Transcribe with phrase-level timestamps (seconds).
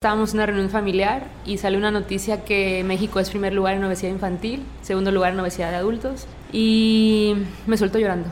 [0.00, 3.82] Estábamos en una reunión familiar y sale una noticia que México es primer lugar en
[3.82, 7.34] obesidad infantil, segundo lugar en obesidad de adultos y
[7.66, 8.28] me suelto llorando.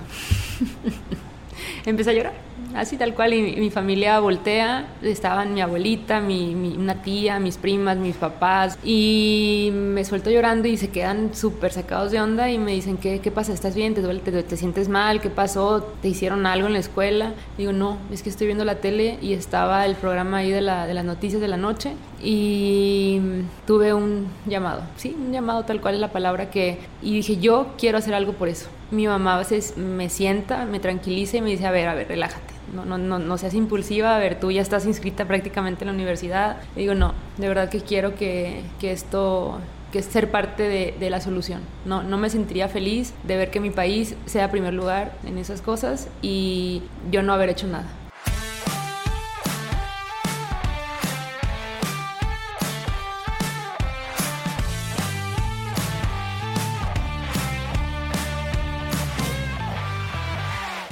[1.84, 7.03] Empecé a llorar así tal cual, y, mi familia voltea, estaban mi abuelita, mi, una
[7.03, 12.21] tía, mis primas, mis papás, y me suelto llorando y se quedan súper sacados de
[12.21, 13.52] onda y me dicen, ¿qué, qué pasa?
[13.52, 13.94] ¿Estás bien?
[13.94, 14.21] ¿Te duele?
[14.21, 15.21] ¿Te, sientes mal?
[15.21, 15.83] ¿Qué pasó?
[16.02, 17.33] ¿Te hicieron algo en la escuela?
[17.59, 20.87] Digo, no, es que estoy viendo la tele y estaba el programa ahí de, la,
[20.87, 21.92] de las noticias de la noche
[22.23, 23.20] y
[23.67, 27.69] tuve un llamado, sí, un llamado tal cual es la palabra que, y dije, yo
[27.78, 28.69] quiero hacer algo por eso.
[28.91, 29.45] Mi mamá a
[29.77, 33.19] me sienta, me tranquiliza y me dice, a ver, a ver, relájate no, no, no,
[33.19, 36.57] no seas impulsiva, a ver, tú ya estás inscrita prácticamente en la universidad.
[36.75, 39.59] Y digo, no, de verdad que quiero que, que esto
[39.93, 41.61] que ser parte de, de, la solución.
[41.85, 45.62] No, no me sentiría feliz de ver que mi país sea primer lugar en esas
[45.62, 47.87] cosas y yo no haber hecho nada.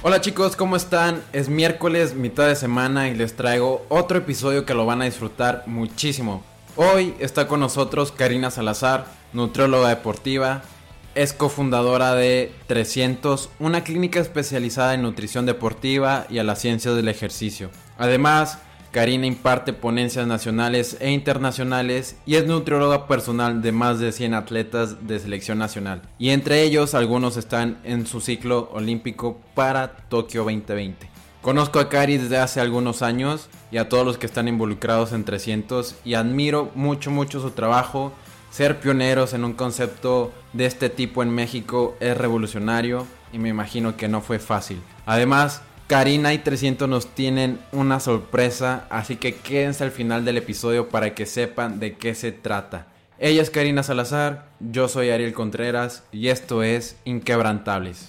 [0.07, 1.23] Hola chicos, ¿cómo están?
[1.33, 5.63] Es miércoles, mitad de semana y les traigo otro episodio que lo van a disfrutar
[5.65, 6.45] muchísimo.
[6.77, 10.61] Hoy está con nosotros Karina Salazar, nutrióloga deportiva,
[11.15, 17.09] es cofundadora de 300, una clínica especializada en nutrición deportiva y a la ciencia del
[17.09, 17.71] ejercicio.
[17.97, 18.59] Además,
[18.95, 25.09] Karina imparte ponencias nacionales e internacionales y es nutrióloga personal de más de 100 atletas
[25.09, 26.03] de selección nacional.
[26.17, 31.11] Y entre ellos algunos están en su ciclo olímpico para Tokio 2020.
[31.43, 35.25] Conozco a Cari desde hace algunos años y a todos los que están involucrados en
[35.25, 38.13] 300 y admiro mucho mucho su trabajo.
[38.53, 43.97] Ser pioneros en un concepto de este tipo en México es revolucionario y me imagino
[43.97, 44.81] que no fue fácil.
[45.05, 50.89] Además, Karina y 300 nos tienen una sorpresa, así que quédense al final del episodio
[50.89, 52.87] para que sepan de qué se trata.
[53.19, 58.09] Ella es Karina Salazar, yo soy Ariel Contreras y esto es Inquebrantables.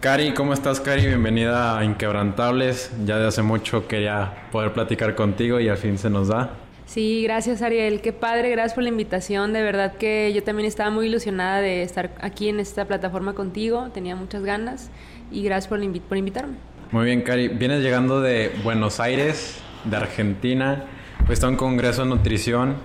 [0.00, 1.04] Cari, ¿cómo estás, Cari?
[1.04, 2.92] Bienvenida a Inquebrantables.
[3.04, 6.50] Ya de hace mucho quería poder platicar contigo y al fin se nos da.
[6.86, 10.90] Sí, gracias Ariel, qué padre, gracias por la invitación, de verdad que yo también estaba
[10.90, 14.88] muy ilusionada de estar aquí en esta plataforma contigo, tenía muchas ganas
[15.32, 16.54] y gracias por, por invitarme.
[16.92, 20.84] Muy bien, Cari, vienes llegando de Buenos Aires, de Argentina,
[21.26, 22.76] pues está un congreso de nutrición.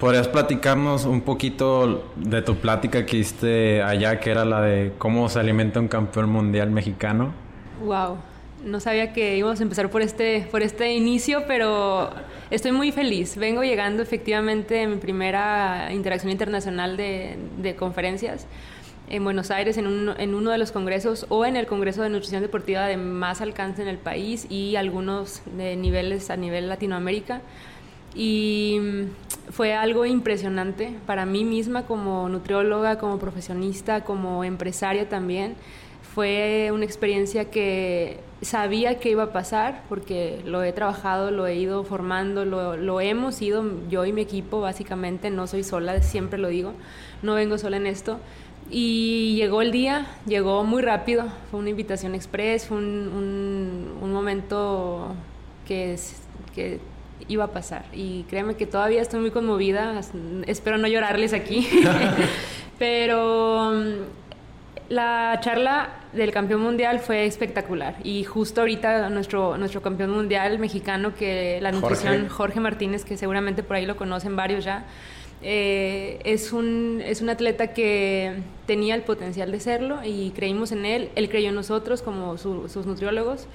[0.00, 5.28] ¿Podrías platicarnos un poquito de tu plática que hiciste allá, que era la de cómo
[5.28, 7.34] se alimenta un campeón mundial mexicano?
[7.84, 8.16] Wow,
[8.64, 12.08] no sabía que íbamos a empezar por este, por este inicio, pero
[12.50, 13.36] estoy muy feliz.
[13.36, 18.46] Vengo llegando efectivamente en mi primera interacción internacional de, de conferencias
[19.10, 22.08] en Buenos Aires, en, un, en, uno de los congresos o en el Congreso de
[22.08, 27.42] Nutrición Deportiva de más alcance en el país y algunos de niveles a nivel Latinoamérica
[28.14, 35.54] y mm, fue algo impresionante para mí misma como nutrióloga, como profesionista, como empresaria también.
[36.14, 41.56] Fue una experiencia que sabía que iba a pasar porque lo he trabajado, lo he
[41.56, 46.38] ido formando, lo, lo hemos ido yo y mi equipo básicamente, no soy sola, siempre
[46.38, 46.72] lo digo,
[47.22, 48.18] no vengo sola en esto.
[48.72, 54.12] Y llegó el día, llegó muy rápido, fue una invitación express, fue un, un, un
[54.12, 55.14] momento
[55.66, 55.96] que,
[56.54, 56.80] que
[57.30, 57.84] iba a pasar.
[57.92, 59.98] Y créeme que todavía estoy muy conmovida,
[60.46, 61.66] espero no llorarles aquí,
[62.78, 67.96] pero mm, la charla del campeón mundial fue espectacular.
[68.02, 73.62] Y justo ahorita nuestro, nuestro campeón mundial mexicano, que la nutrición Jorge, Martínez, que seguramente
[73.62, 74.84] por ahí lo conocen varios ya,
[75.42, 80.84] eh, es, un, es un atleta que tenía el potencial de serlo y creímos en
[80.84, 83.46] él, él creyó en nosotros como sus nutriólogos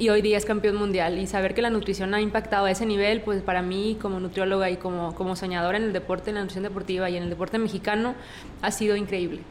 [0.00, 2.86] y hoy día es campeón mundial y saber que la nutrición ha impactado a ese
[2.86, 6.40] nivel, pues para mí como nutrióloga y como, como soñadora en el deporte, en la
[6.40, 8.14] nutrición deportiva y en el deporte mexicano,
[8.62, 9.42] ha sido increíble.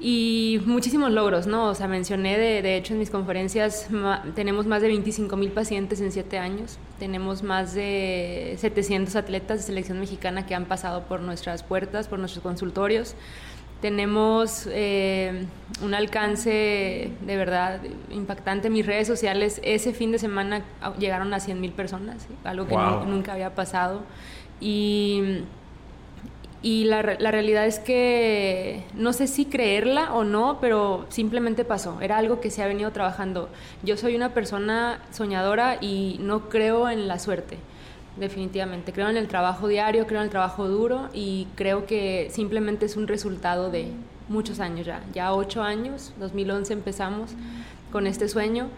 [0.00, 1.68] Y muchísimos logros, ¿no?
[1.68, 3.88] O sea, mencioné, de, de hecho, en mis conferencias
[4.34, 9.62] tenemos más de 25 mil pacientes en 7 años, tenemos más de 700 atletas de
[9.62, 13.14] selección mexicana que han pasado por nuestras puertas, por nuestros consultorios.
[13.84, 15.44] Tenemos eh,
[15.82, 18.70] un alcance de verdad impactante.
[18.70, 20.64] Mis redes sociales ese fin de semana
[20.98, 22.74] llegaron a 100 mil personas, algo que
[23.06, 24.00] nunca había pasado.
[24.58, 25.42] Y,
[26.62, 32.00] y la, la, realidad es que no sé si creerla o no, pero simplemente pasó.
[32.00, 33.50] Era algo que se ha venido trabajando.
[33.82, 37.58] Yo soy una persona soñadora y no creo en la suerte
[38.16, 38.92] definitivamente.
[38.92, 42.96] Creo en el trabajo diario, creo en el trabajo duro y creo que simplemente es
[42.96, 43.88] un resultado de
[44.28, 47.32] muchos años ya, ya ocho años, 2011 empezamos
[47.92, 48.68] con este sueño.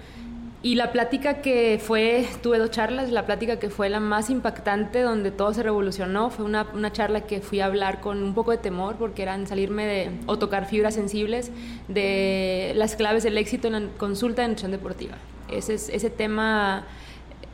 [0.62, 5.02] Y la plática que fue, tuve dos charlas, la plática que fue la más impactante,
[5.02, 8.50] donde todo se revolucionó, fue una, una, charla que fui a hablar con un poco
[8.50, 11.52] de temor, porque eran salirme de, o tocar fibras sensibles
[11.86, 15.14] de las claves del éxito en la consulta de nutrición deportiva.
[15.48, 16.84] Ese, ese tema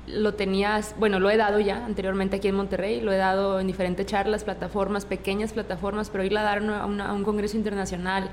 [0.06, 3.68] lo tenías, bueno, lo he dado ya anteriormente aquí en Monterrey, lo he dado en
[3.68, 8.28] diferentes charlas, plataformas, pequeñas plataformas, pero ir a dar a, un congreso internacional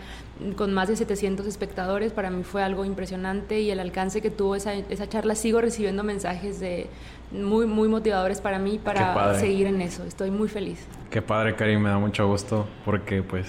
[0.55, 4.55] con más de 700 espectadores para mí fue algo impresionante y el alcance que tuvo
[4.55, 6.87] esa, esa charla, sigo recibiendo mensajes de
[7.31, 10.79] muy, muy motivadores para mí para seguir en eso, estoy muy feliz.
[11.11, 13.47] Qué padre, Karim, me da mucho gusto porque pues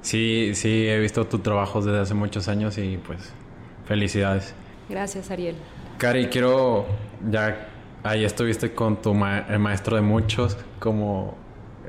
[0.00, 3.32] sí, sí, he visto tu trabajo desde hace muchos años y pues
[3.84, 4.54] felicidades.
[4.88, 5.56] Gracias, Ariel.
[5.98, 6.84] Cari, quiero,
[7.30, 7.68] ya
[8.02, 11.34] ahí estuviste con tu el maestro de muchos, como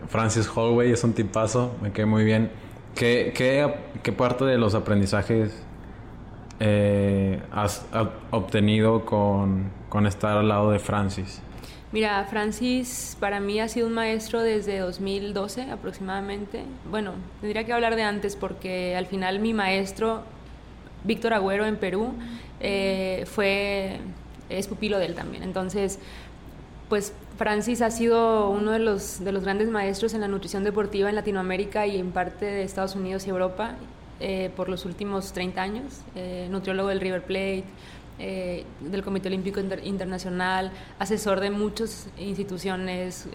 [0.07, 2.49] Francis Holloway, es un tipazo, me quedé muy bien.
[2.95, 5.61] ¿Qué, qué, parte de los aprendizajes
[6.61, 7.85] eh, has
[8.31, 11.41] obtenido con, con estar al lado de Francis?
[11.91, 16.63] Mira, Francis para mí ha sido un maestro desde 2012 aproximadamente.
[16.89, 17.11] Bueno,
[17.41, 20.23] tendría que hablar de antes porque al final mi maestro,
[21.03, 22.13] Víctor Agüero en Perú,
[22.59, 23.99] eh, fue,
[24.49, 25.43] es pupilo de él también.
[25.43, 25.99] Entonces,
[26.89, 31.09] pues Francis ha sido uno de los, de los grandes maestros en la nutrición deportiva
[31.09, 33.75] en Latinoamérica y en parte de Estados Unidos y Europa
[34.19, 37.65] eh, por los últimos 30 años, eh, nutriólogo del River Plate,
[38.17, 43.27] del Comité Olímpico Internacional, asesor de muchas instituciones,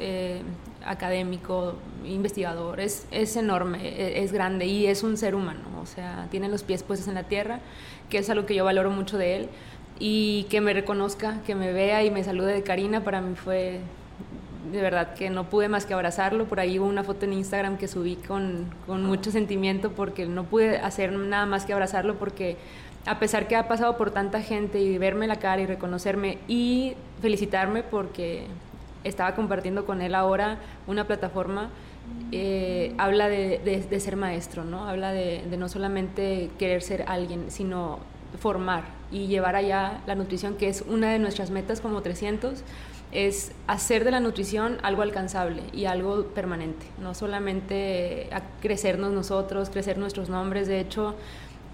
[0.85, 1.75] académico,
[2.05, 6.49] investigador, es, es enorme, es, es, grande y es un ser humano, o sea, tiene
[6.49, 7.61] los pies puestos en la tierra
[8.13, 9.49] que es algo que yo valoro mucho de él.
[9.99, 13.81] Y que me reconozca, que me vea y me salude de Karina, para mí fue
[14.71, 16.45] de verdad que no pude más que abrazarlo.
[16.45, 20.45] Por ahí hubo una foto en Instagram que subí con, con, mucho sentimiento porque no
[20.45, 22.59] pude hacer nada más que abrazarlo porque
[23.07, 26.95] a pesar que ha pasado por tanta gente y verme la cara y reconocerme y
[27.23, 28.47] felicitarme porque
[29.05, 31.71] estaba compartiendo con él ahora una plataforma
[32.31, 34.89] eh, habla de, ser maestro, ¿no?
[34.89, 37.99] Habla de, de, no solamente querer ser alguien, sino
[38.39, 42.63] formar y llevar allá la nutrición, que es una de nuestras metas como 300,
[43.13, 49.99] es hacer de la nutrición algo alcanzable y algo permanente, no solamente crecernos nosotros, crecer
[49.99, 51.15] nuestros nombres, de hecho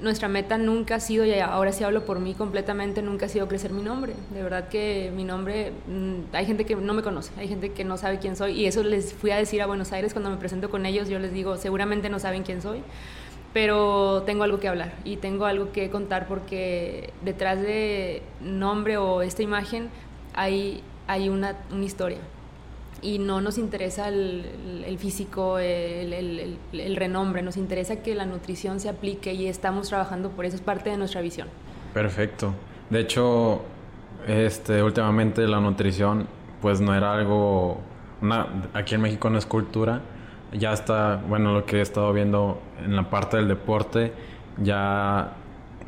[0.00, 3.48] nuestra meta nunca ha sido, y ahora sí hablo por mí completamente, nunca ha sido
[3.48, 4.14] crecer mi nombre.
[4.32, 7.84] De verdad que mi nombre, mm, hay gente que no me conoce, hay gente que
[7.84, 8.52] no sabe quién soy.
[8.52, 11.08] Y eso les fui a decir a Buenos Aires cuando me presento con ellos.
[11.08, 12.82] Yo les digo, seguramente no saben quién soy,
[13.52, 19.22] pero tengo algo que hablar y tengo algo que contar porque detrás de nombre o
[19.22, 19.88] esta imagen
[20.34, 22.18] hay, hay una, una historia
[23.00, 29.32] y no nos interesa el, físico, el, renombre, nos interesa que la nutrición se aplique
[29.34, 31.48] y estamos trabajando por eso, es parte de nuestra visión.
[31.94, 32.54] Perfecto.
[32.90, 33.62] De hecho,
[34.26, 36.26] este, últimamente la nutrición
[36.60, 37.80] pues no era algo,
[38.20, 40.00] una, aquí en México no es cultura,
[40.52, 44.12] ya está, bueno, lo que he estado viendo en la parte del deporte,
[44.60, 45.34] ya,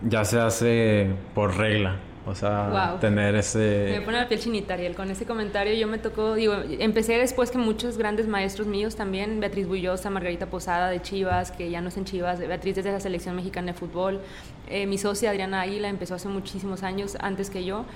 [0.03, 1.97] ya se hace por regla.
[2.27, 3.97] O sea, tener ese...
[3.99, 4.95] Me pone la piel chinita, Ariel.
[4.95, 9.41] Con ese comentario yo me tocó, digo, empecé después que muchos grandes maestros míos también,
[9.41, 13.01] Beatriz Bullosa, Margarita Posada de Chivas, que ya no es en Chivas, Beatriz desde la
[13.01, 14.21] selección mexicana de fútbol,
[14.69, 17.87] eh, mi socia Adriana Águila empezó hace muchísimos años antes que yo,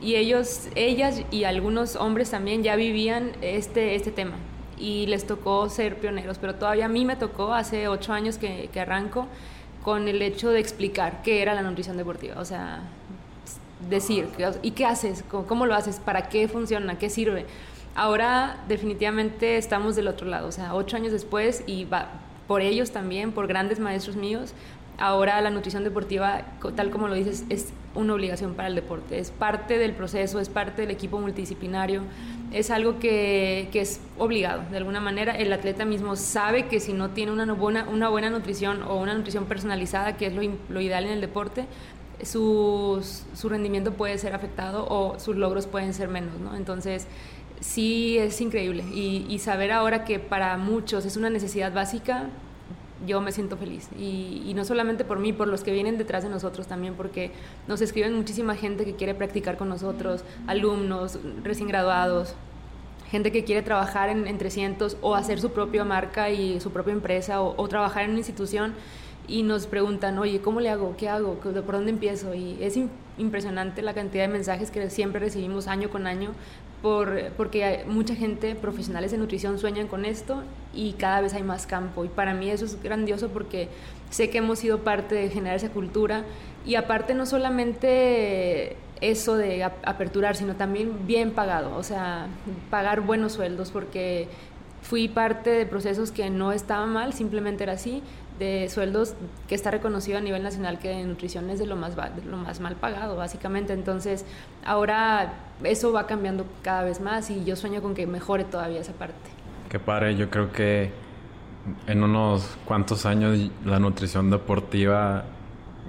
[0.00, 4.36] y ellos, ellas y algunos hombres también ya vivían este, este tema
[4.78, 8.70] y les tocó ser pioneros, pero todavía a mí me tocó hace ocho años que,
[8.72, 9.28] que arranco
[9.82, 12.80] con el hecho de explicar qué era la nutrición deportiva, o sea
[13.88, 14.28] decir,
[14.62, 15.24] ¿y qué haces?
[15.28, 16.00] ¿Cómo, lo haces?
[16.00, 16.98] ¿Para qué funciona?
[16.98, 17.46] ¿Qué sirve?
[17.94, 21.86] Ahora definitivamente estamos del otro lado, o sea, ocho años después y
[22.48, 24.52] por ellos también, por grandes maestros míos,
[24.98, 26.42] ahora la nutrición deportiva,
[26.76, 30.48] tal como lo dices, es una obligación para el deporte, es parte del proceso, es
[30.48, 32.02] parte del equipo multidisciplinario,
[32.52, 36.92] es algo que, que es obligado, de alguna manera el atleta mismo sabe que si
[36.92, 40.80] no tiene una buena, una buena nutrición o una nutrición personalizada, que es lo, lo
[40.80, 41.66] ideal en el deporte,
[42.22, 43.04] su,
[43.34, 46.56] su rendimiento puede ser afectado o sus logros pueden ser menos, ¿no?
[46.56, 47.06] Entonces,
[47.64, 48.84] sí es increíble.
[48.92, 52.28] Y, saber ahora que para muchos es una necesidad básica,
[53.06, 53.88] yo me siento feliz.
[53.98, 57.32] Y, no solamente por mí, por los que vienen detrás de nosotros también, porque
[57.66, 62.34] nos escriben muchísima gente que quiere practicar con nosotros, alumnos, recién graduados,
[63.10, 67.42] gente que quiere trabajar en, 300 o hacer su propia marca y su propia empresa
[67.42, 68.74] o trabajar en una institución
[69.26, 70.96] y nos preguntan, oye, ¿cómo le hago?
[70.96, 71.34] ¿Qué hago?
[71.34, 72.34] ¿Por dónde empiezo?
[72.34, 72.78] Y es
[73.18, 76.32] impresionante la cantidad de mensajes que siempre recibimos año con año
[76.82, 80.42] por, porque mucha gente, profesionales de nutrición, sueñan con esto
[80.74, 82.04] y cada vez hay más campo.
[82.04, 83.68] Y para mí eso es grandioso porque
[84.10, 86.24] sé que hemos sido parte de generar esa cultura
[86.66, 92.28] y aparte no solamente eso de aperturar, sino también bien pagado, o sea,
[92.70, 94.28] pagar buenos sueldos porque
[94.82, 98.02] fui parte de procesos que no estaban mal, simplemente era así,
[98.38, 99.14] de sueldos
[99.48, 102.60] que está reconocido a nivel nacional que en nutrición es de lo más, lo más
[102.60, 103.72] mal pagado, básicamente.
[103.72, 104.24] Entonces,
[104.64, 108.92] ahora eso va cambiando cada vez más y yo sueño con que mejore todavía esa
[108.92, 109.30] parte.
[109.68, 110.90] Qué padre, yo creo que
[111.86, 115.24] en unos cuantos años la nutrición deportiva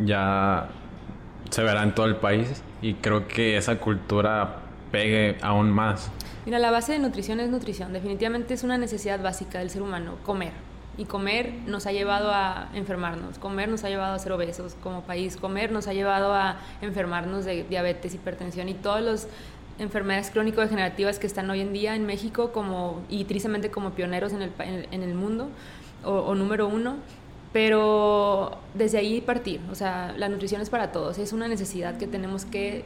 [0.04, 0.70] ya
[1.50, 4.58] se verá en todo el país y creo que esa cultura
[4.92, 6.12] pegue aún más.
[6.46, 7.92] Mira, la base de nutrición es nutrición.
[7.92, 10.54] Definitivamente es una necesidad básica del ser humano, comer.
[10.98, 15.02] Y comer nos ha llevado a enfermarnos, comer nos ha llevado a ser obesos como
[15.02, 19.28] país, comer nos ha llevado a enfermarnos de diabetes, hipertensión y todas las
[19.78, 24.42] enfermedades crónico-degenerativas que están hoy en día en México como, y tristemente como pioneros en
[24.42, 25.50] el, en el mundo
[26.04, 26.96] o, o número uno
[27.56, 32.06] pero desde ahí partir, o sea, la nutrición es para todos, es una necesidad que
[32.06, 32.84] tenemos que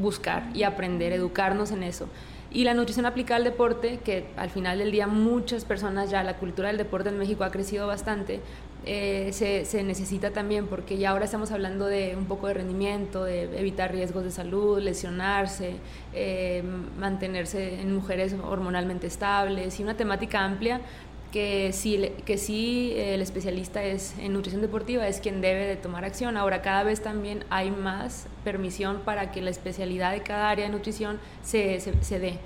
[0.00, 2.06] buscar y aprender, educarnos en eso.
[2.54, 6.36] Y la nutrición aplicada al deporte, que al final del día muchas personas ya, la
[6.36, 8.40] cultura del deporte en México ha crecido bastante,
[8.86, 13.24] eh, se, se, necesita también porque ya ahora estamos hablando de un poco de rendimiento,
[13.24, 15.76] de evitar riesgos de salud, lesionarse,
[16.12, 16.62] eh,
[16.96, 20.80] mantenerse en mujeres hormonalmente estables y una temática amplia
[21.34, 26.04] que sí, que sí el especialista es en nutrición deportiva es quien debe de tomar
[26.04, 26.36] acción.
[26.36, 30.70] Ahora cada vez también hay más permisión para que la especialidad de cada área de
[30.70, 32.38] nutrición se, se, dé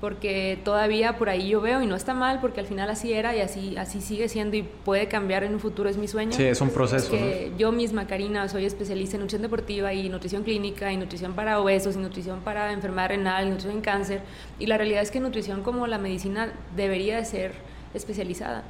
[0.00, 3.34] porque todavía por ahí yo veo y no está mal porque al final así era
[3.34, 6.30] y así así sigue siendo y puede cambiar en un futuro es mi sueño.
[6.30, 7.10] Sí, es un proceso.
[7.10, 11.60] que Yo misma, Karina, soy especialista en nutrición deportiva y nutrición clínica y nutrición para
[11.60, 14.20] obesos y nutrición para enfermedad renal y nutrición en cáncer
[14.60, 17.65] y la realidad es que nutrición como la medicina debería de ser
[17.96, 18.62] especializada.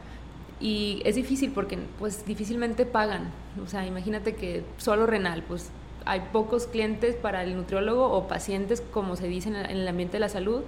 [0.61, 3.31] Y es difícil porque pues difícilmente pagan.
[3.63, 5.71] O sea, imagínate que solo renal, pues
[6.07, 10.21] hay pocos clientes para el nutriólogo o pacientes, como se dice en el ambiente de
[10.21, 10.63] la salud,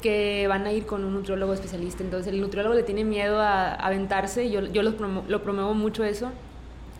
[0.00, 2.02] que van a ir con un nutriólogo especialista.
[2.02, 4.92] Entonces el nutriólogo le tiene miedo a aventarse, yo, yo lo,
[5.28, 6.30] lo promuevo mucho eso,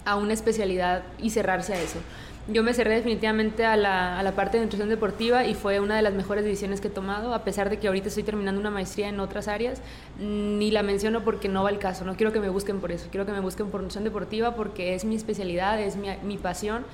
[0.05, 2.01] a una especialidad y cerrarse a eso
[2.49, 5.97] yo me cerré definitivamente a la, a la, parte de nutrición deportiva y fue una
[5.97, 8.71] de las mejores decisiones que he tomado, a pesar de que ahorita estoy terminando una
[8.71, 9.83] maestría en otras áreas,
[10.19, 13.09] ni la menciono porque no va el caso, no quiero que me busquen por eso,
[13.11, 16.85] quiero que me busquen por nutrición deportiva porque es mi especialidad, es mi, mi pasión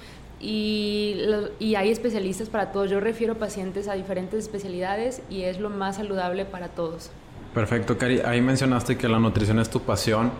[0.40, 1.20] y,
[1.60, 2.90] y, hay especialistas para todos.
[2.90, 7.10] Yo refiero pacientes a diferentes especialidades y es lo más saludable para todos.
[7.54, 8.20] Perfecto, Cari.
[8.20, 10.32] Ahí mencionaste que la nutrición es tu pasión.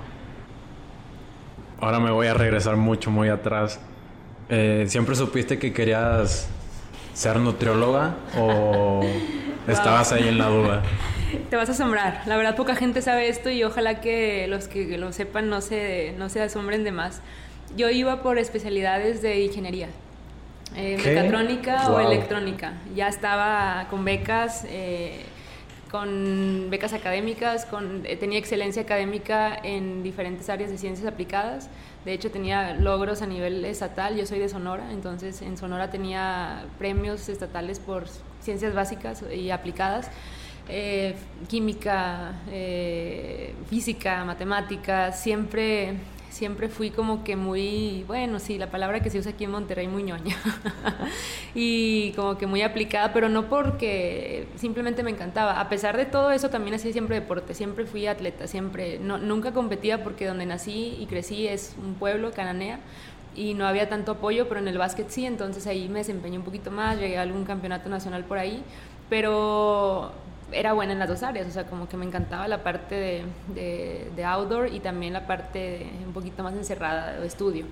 [1.81, 3.79] Ahora me voy a regresar mucho, muy atrás.
[4.55, 6.47] Eh, ¿Siempre supiste que querías
[7.15, 9.01] ser nutrióloga o
[9.67, 10.83] estabas ahí en la duda?
[11.49, 12.21] Te vas a asombrar.
[12.27, 16.13] La verdad, poca gente sabe esto y ojalá que los que lo sepan no se,
[16.19, 17.23] no se asombren de más.
[17.79, 19.89] Yo iba por especialidades de ingeniería.
[20.77, 22.75] Eh, mecatrónica o electrónica.
[22.95, 25.23] Ya estaba con becas, eh,
[25.91, 31.71] con becas académicas, con, eh, tenía excelencia académica en diferentes áreas de ciencias aplicadas.
[32.05, 34.17] De hecho, tenía logros a nivel estatal.
[34.17, 38.07] Yo soy de Sonora, entonces en Sonora tenía premios estatales por
[38.41, 40.11] ciencias básicas y aplicadas.
[40.69, 41.17] Eh,
[41.49, 45.97] química, eh, física, matemáticas, siempre
[46.33, 49.87] siempre fui como que muy, bueno, sí, la palabra que se usa aquí en Monterrey,
[49.87, 50.35] muy ñoña.
[51.55, 55.61] y como que muy aplicada, pero no porque simplemente me encantaba.
[55.61, 59.53] A pesar de todo eso, también hacía siempre deporte, siempre fui atleta, siempre, no, nunca
[59.53, 62.81] competía porque donde nací y crecí es un pueblo, Cananea,
[63.37, 66.45] y no había tanto apoyo, pero en el básquet sí, entonces ahí me desempeñé un
[66.45, 68.65] poquito más, llegué a algún campeonato nacional por ahí,
[69.11, 70.13] pero
[70.53, 74.11] era buena en las dos áreas, o sea, como que me encantaba la parte de,
[74.15, 77.67] de, outdoor y también la parte un poquito más encerrada de estudio.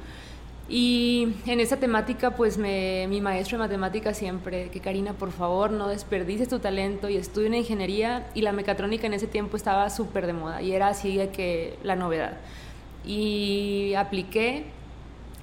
[0.68, 5.88] Y en esa temática, pues mi maestro de matemáticas siempre, que Karina, por favor, no
[5.88, 8.28] desperdices tu talento y estudia una ingeniería.
[8.34, 11.96] Y la mecatrónica en ese tiempo estaba súper de moda y era así que la
[11.96, 12.38] novedad.
[13.04, 14.66] Y apliqué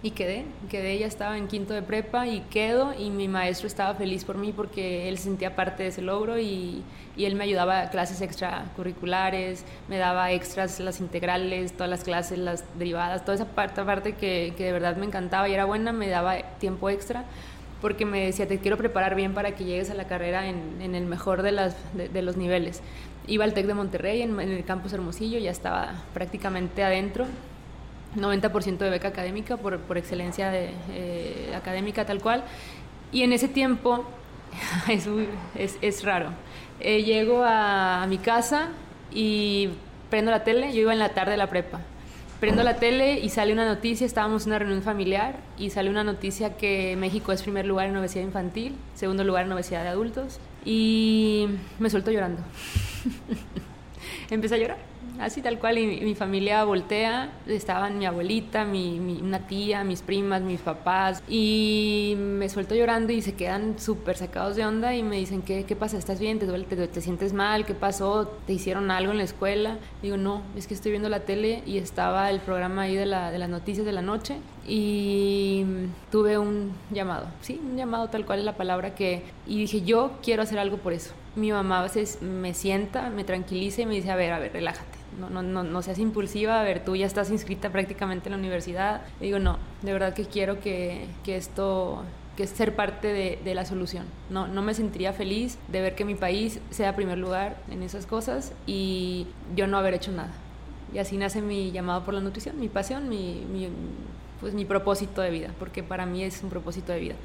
[0.04, 3.96] y quedé, quedé, ya estaba en quinto de prepa y quedo y mi maestro estaba
[3.96, 6.84] feliz por mí porque él sentía parte de ese logro y,
[7.18, 12.64] él me ayudaba a clases extracurriculares, me daba extras las integrales, todas las clases, las
[12.78, 16.38] derivadas, toda esa parte, parte que, de verdad me encantaba y era buena, me daba
[16.60, 17.26] tiempo extra
[17.82, 21.06] porque me decía, te quiero preparar bien para que llegues a la carrera en, el
[21.06, 22.82] mejor de, los niveles.
[23.26, 27.26] Iba al TEC de Monterrey, en, en el campus Hermosillo, ya estaba prácticamente adentro
[28.18, 32.44] 90% de beca académica por, por excelencia de, eh, académica tal cual.
[33.12, 34.06] Y en ese tiempo
[34.90, 35.08] es,
[35.56, 36.32] es, es, raro.
[36.80, 38.70] Eh, llego a, a mi casa
[39.12, 39.70] y
[40.10, 41.80] prendo la tele, yo iba en la tarde de la prepa.
[42.40, 46.04] Prendo la tele y sale una noticia, estábamos en una reunión familiar y sale una
[46.04, 50.40] noticia que México es primer lugar en obesidad infantil, segundo lugar en obesidad de adultos
[50.64, 51.48] y
[51.80, 52.42] me suelto llorando.
[54.30, 54.87] Empecé a llorar
[55.20, 60.42] así tal cual, y mi, familia voltea, estaban mi abuelita, mi, una tía, mis primas,
[60.42, 65.18] mis papás, y me suelto llorando y se quedan súper sacados de onda y me
[65.18, 65.98] dicen, ¿qué, qué pasa?
[65.98, 66.40] ¿Estás bien?
[66.40, 66.66] ¿Te duele?
[66.66, 67.66] ¿Te, sientes mal?
[67.66, 68.28] ¿Qué pasó?
[68.46, 69.78] ¿Te hicieron algo en la escuela?
[70.02, 73.32] Digo, no, es que estoy viendo la tele y estaba el programa ahí de, la,
[73.32, 75.66] de las noticias de la noche y
[76.12, 80.12] tuve un llamado, sí, un llamado tal cual es la palabra que, y dije, yo
[80.22, 81.14] quiero hacer algo por eso.
[81.36, 84.52] Mi mamá a veces me sienta, me tranquiliza y me dice, a ver, a ver,
[84.54, 88.38] relájate no, no, no, seas impulsiva, a ver, tú ya estás inscrita prácticamente en la
[88.38, 89.02] universidad.
[89.20, 92.04] digo, no, de verdad que quiero que, que esto
[92.38, 94.06] que ser parte de, la solución.
[94.30, 98.06] No, no me sentiría feliz de ver que mi país sea primer lugar en esas
[98.06, 100.30] cosas y yo no haber hecho nada.
[100.94, 103.44] Y así nace mi llamado por la nutrición, mi pasión, mi,
[104.40, 107.16] pues mi propósito de vida, porque para mí es un propósito de vida.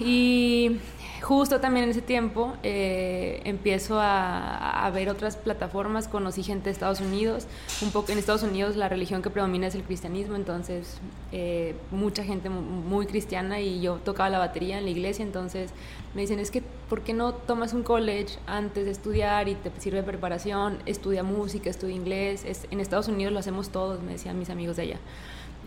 [0.00, 0.78] Y
[1.24, 7.00] justo también en ese tiempo eh, empiezo a, ver otras plataformas, conocí gente de Estados
[7.00, 7.46] Unidos,
[7.80, 10.98] un poco en Estados Unidos la religión que predomina es el cristianismo, entonces
[11.32, 15.70] eh, mucha gente muy cristiana y yo tocaba la batería en la iglesia, entonces
[16.14, 19.72] me dicen, es que, ¿por qué no tomas un college antes de estudiar y te
[19.80, 20.78] sirve de preparación?
[20.86, 24.82] Estudia música, estudia inglés, en Estados Unidos lo hacemos todos, me decían mis amigos de
[24.82, 24.98] allá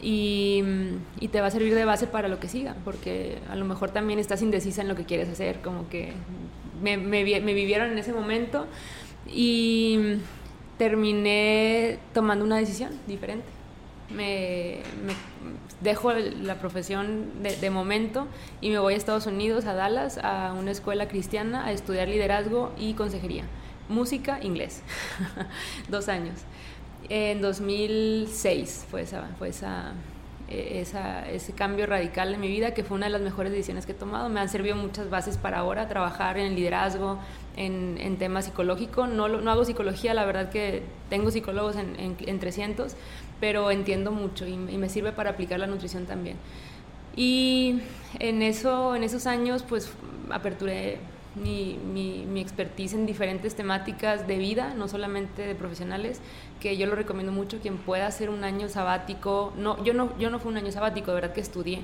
[0.02, 0.64] y,
[1.32, 4.20] te va a servir de base para lo que siga, porque a lo mejor también
[4.20, 6.14] estás indecisa en lo que quieres hacer, como que
[6.82, 8.68] me, vivieron en ese momento
[9.28, 10.20] y
[10.78, 13.48] terminé tomando una decisión diferente.
[14.10, 14.80] Me,
[15.82, 18.28] dejo la profesión de, de, momento
[18.62, 22.72] y me voy a Estados Unidos, a Dallas, a una escuela cristiana a estudiar liderazgo
[22.80, 23.44] y consejería.
[23.90, 24.82] Música, inglés.
[25.90, 26.40] Dos años.
[27.10, 29.94] En 2006 fue, esa, fue esa,
[30.50, 33.86] e, esa, ese cambio radical en mi vida, que fue una de las mejores decisiones
[33.86, 34.28] que he tomado.
[34.30, 37.18] Me han servido muchas bases para ahora trabajar en liderazgo,
[37.56, 39.10] en, en temas psicológicos.
[39.10, 42.96] No, no hago psicología, la verdad que tengo psicólogos en, en, en 300,
[43.40, 46.38] pero entiendo mucho y, y, me sirve para aplicar la nutrición también.
[47.16, 47.82] Y
[48.20, 49.92] en, eso, en esos años, pues
[50.30, 51.00] aperturé
[51.42, 56.22] mi, mi, mi, expertise en diferentes temáticas de vida, no solamente de profesionales,
[56.60, 60.30] que yo lo recomiendo mucho, quien pueda hacer un año sabático, no, yo no, yo
[60.30, 61.82] no fui un año sabático, de verdad que estudié,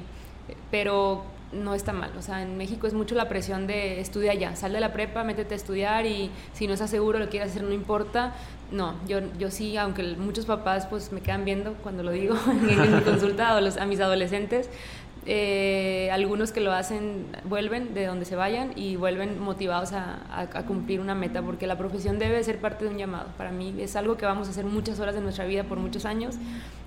[0.72, 4.56] pero no está mal, o sea, en México es mucho la presión de estudia ya,
[4.56, 7.64] sal de la prepa, métete a estudiar y si no estás seguro lo quieres hacer,
[7.64, 8.34] no importa,
[8.72, 12.96] no, yo, yo sí, aunque muchos papás pues me quedan viendo cuando lo digo en,
[12.96, 14.70] mi consulta a, los, a mis adolescentes,
[15.26, 20.66] eh, algunos que lo hacen vuelven de donde se vayan y vuelven motivados a, a,
[20.66, 23.28] cumplir una meta, porque la profesión debe ser parte de un llamado.
[23.38, 26.06] Para mí es algo que vamos a hacer muchas horas de nuestra vida por muchos
[26.06, 26.36] años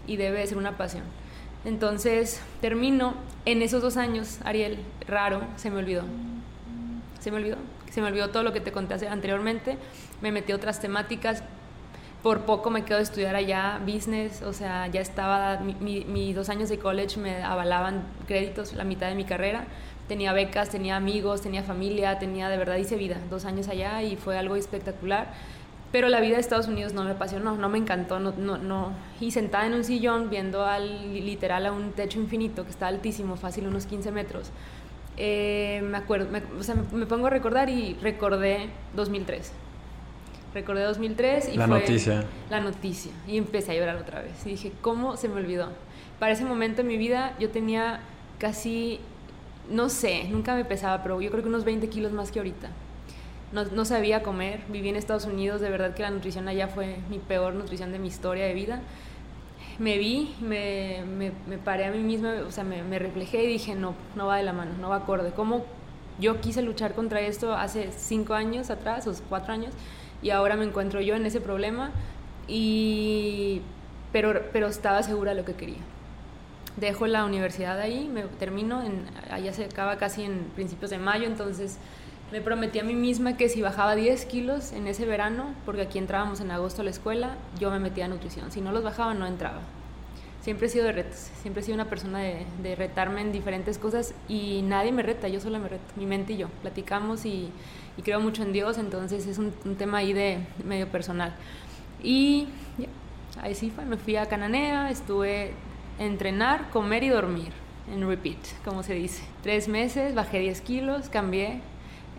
[0.06, 1.04] y debe ser una pasión.
[1.64, 6.04] Entonces termino, en esos dos años, Ariel, raro, se me olvidó.
[7.20, 7.56] Se me olvidó.
[7.90, 9.78] Se me olvidó todo lo que te conté anteriormente.
[10.20, 11.42] Me metí a otras temáticas,
[12.22, 16.48] por poco me quedo a estudiar allá business, o sea, ya estaba, mis mi, dos
[16.48, 19.66] años de college me avalaban créditos, la mitad de mi carrera,
[20.08, 24.16] tenía becas, tenía amigos, tenía familia, tenía, de verdad hice vida, dos años allá y
[24.16, 25.28] fue algo espectacular.
[25.92, 28.92] Pero la vida de Estados Unidos no me apasionó, no me encantó, no, no, no.
[29.20, 33.36] Y sentada en un sillón viendo al, literal a un techo infinito que está altísimo,
[33.36, 34.50] fácil, unos 15 metros,
[35.16, 39.52] eh, me acuerdo, o sea, me pongo a recordar y recordé 2003
[40.56, 42.24] recordé 2003 y la fue noticia.
[42.48, 43.12] la noticia.
[43.28, 44.46] Y empecé a llorar otra vez.
[44.46, 45.68] Y dije cómo se me olvidó
[46.18, 48.00] para ese momento en mi vida yo tenía
[48.38, 49.00] casi
[49.70, 52.70] no sé nunca me pesaba pero yo creo que unos 20 kilos más que ahorita.
[53.52, 56.96] No, no sabía comer viví en Estados Unidos de verdad que la nutrición allá fue
[57.10, 58.80] mi peor nutrición de mi historia de vida.
[59.78, 63.46] Me vi, me, me, me paré a mí misma, o sea, me, me, reflejé y
[63.46, 65.32] dije, no, no va de la mano, no va acorde.
[65.32, 65.66] ¿Cómo
[66.18, 69.74] yo quise luchar contra esto hace cinco años atrás, o cuatro años,
[70.22, 71.90] y ahora me encuentro yo en ese problema,
[72.48, 73.62] y,
[74.12, 75.80] pero, pero estaba segura de lo que quería.
[76.76, 81.26] Dejo la universidad ahí, me termino, en, allá se acaba casi en principios de mayo,
[81.26, 81.78] entonces
[82.32, 85.98] me prometí a mí misma que si bajaba 10 kilos en ese verano, porque aquí
[85.98, 88.50] entrábamos en agosto a la escuela, yo me metía a nutrición.
[88.50, 89.60] Si no los bajaba, no entraba.
[90.46, 93.78] Siempre he sido de retos, siempre he sido una persona de, de retarme en diferentes
[93.78, 96.46] cosas y nadie me reta, yo solo me reto, mi mente y yo.
[96.62, 97.50] Platicamos y,
[97.96, 101.34] y creo mucho en Dios, entonces es un, un tema ahí de medio personal.
[102.00, 102.46] Y
[102.78, 102.86] ya,
[103.42, 105.50] ahí sí fue, me fui a Cananea, estuve
[105.98, 107.50] a entrenar, comer y dormir,
[107.92, 109.24] en repeat, como se dice.
[109.42, 111.60] Tres meses, bajé 10 kilos, cambié.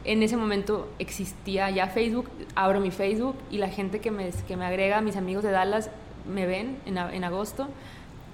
[0.04, 4.58] en ese momento existía ya Facebook, abro mi Facebook y la gente que me, que
[4.58, 5.90] me agrega, mis amigos de Dallas,
[6.30, 7.70] me ven en, en agosto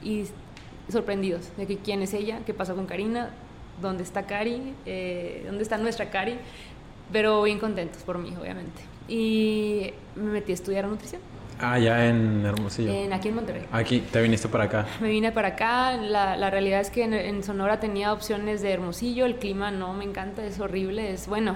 [0.03, 0.27] y
[0.89, 3.31] sorprendidos de que quién es ella, qué pasó con Karina,
[3.81, 6.37] dónde está Cari, eh, dónde está nuestra Cari,
[7.11, 8.81] pero bien contentos por mí, obviamente.
[9.07, 11.21] Y me metí a estudiar nutrición.
[11.59, 12.91] Ah, ya en Hermosillo.
[12.91, 13.63] En, aquí en Monterrey.
[13.71, 14.85] Aquí, te viniste para acá.
[14.99, 15.95] Me vine para acá.
[15.97, 19.25] La, la realidad es que en, Sonora tenía opciones de Hermosillo.
[19.25, 21.13] El clima no me encanta, es horrible.
[21.13, 21.55] Es bueno,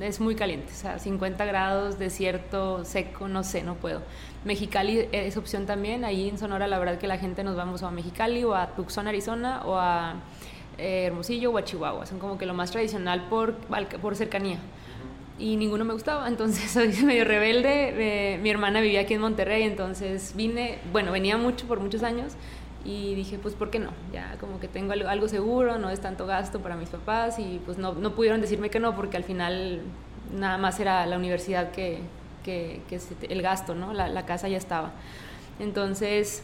[0.00, 0.72] es muy caliente.
[0.72, 4.02] O sea, 50 grados, desierto, seco, no sé, no puedo.
[4.44, 6.04] Mexicali es opción también.
[6.04, 9.06] Ahí en Sonora, la verdad que la gente nos vamos a Mexicali o a Tucson,
[9.06, 10.14] Arizona o a
[10.78, 12.06] eh, Hermosillo o a Chihuahua.
[12.06, 13.54] Son como que lo más tradicional por,
[14.00, 14.58] por cercanía
[15.40, 18.38] y ninguno me gustaba, entonces soy medio rebelde.
[18.42, 22.34] mi hermana vivía aquí en Monterrey, entonces vine, bueno, venía mucho por muchos años
[22.84, 23.90] y dije, pues, ¿por qué no?
[24.12, 27.78] Ya como que tengo algo, seguro, no es tanto gasto para mis papás y pues
[27.78, 29.80] no, no pudieron decirme que no porque al final
[30.32, 32.00] nada más era la universidad que,
[32.44, 32.98] que, que
[33.28, 33.92] el gasto, ¿no?
[33.92, 34.92] La, la casa ya estaba.
[35.58, 36.42] Entonces,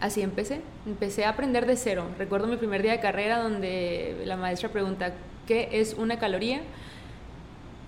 [0.00, 0.60] así empecé.
[0.86, 2.06] Empecé a aprender de cero.
[2.18, 5.12] Recuerdo mi primer día de carrera donde la maestra pregunta,
[5.46, 6.62] ¿qué es una caloría?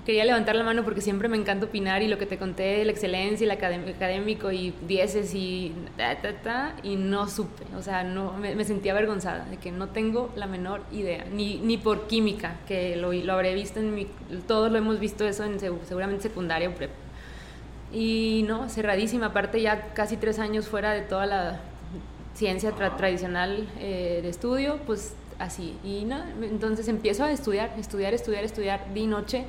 [0.04, 2.92] quería levantar la mano porque siempre me encanta opinar y lo que te conté la
[2.92, 8.02] excelencia y el académico y dieces y ta, ta, ta, y no supe, o sea,
[8.02, 12.56] no, me, sentía avergonzada de que no tengo la menor idea, ni, ni por química,
[12.66, 14.06] que lo, lo habré visto en mi,
[14.46, 16.90] todos lo hemos visto eso en seguramente secundaria o prep.
[17.92, 21.60] Y no, cerradísima, aparte ya casi tres años fuera de toda la
[22.34, 25.76] ciencia tradicional eh, de estudio, pues así.
[25.82, 29.46] Y no, entonces empiezo a estudiar, estudiar, estudiar, estudiar, di noche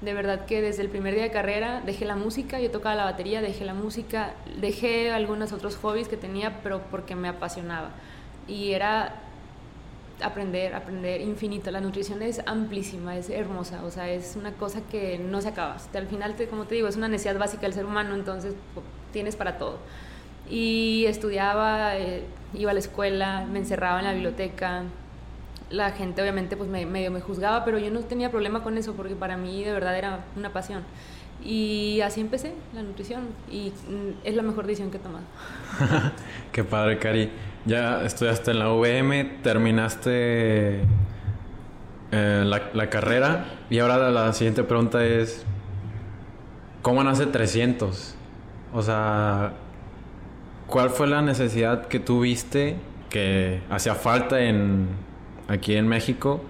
[0.00, 3.04] de verdad que desde el primer día de carrera dejé la música, yo tocaba la
[3.04, 7.90] batería, dejé la música, dejé algunos otros hobbies que tenía, pero porque me apasionaba.
[8.48, 9.14] Y era
[10.22, 11.70] aprender, aprender infinito.
[11.70, 15.76] La nutrición es amplísima, es hermosa, o sea, es una cosa que no se acaba.
[15.94, 18.54] Al final, como te digo, es una necesidad básica del ser humano, entonces
[19.12, 19.78] tienes para todo.
[20.48, 24.84] Y estudiaba, eh, iba a la escuela, me encerraba en la biblioteca,
[25.70, 28.94] la gente obviamente pues me, medio me juzgaba, pero yo no tenía problema con eso
[28.94, 30.82] porque para mí de verdad era una pasión.
[31.42, 35.24] Y así empecé la nutrición y mm, es la mejor decisión que he tomado.
[36.52, 37.30] Qué padre, Cari.
[37.66, 40.80] Ya estudiaste en la UVM, terminaste
[42.12, 45.44] eh, la, la, carrera y ahora la siguiente pregunta es,
[46.82, 48.14] ¿cómo nace 300?
[48.72, 49.52] O sea,
[50.66, 52.76] ¿cuál fue la necesidad que tuviste
[53.10, 54.88] que hacía falta en
[55.48, 56.40] aquí en México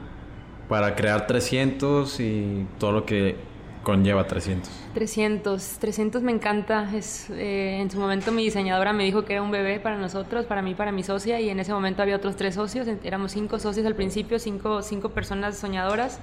[0.69, 3.37] para crear 300 y todo lo que
[3.83, 4.71] conlleva 300.
[4.95, 6.91] 300, 300 me encanta.
[6.95, 10.47] Es, eh, en su momento mi diseñadora me dijo que era un bebé para nosotros,
[10.47, 13.59] para mí, para mi socia, y en ese momento había otros tres socios, éramos cinco
[13.59, 16.21] socios al principio, cinco, cinco personas soñadoras,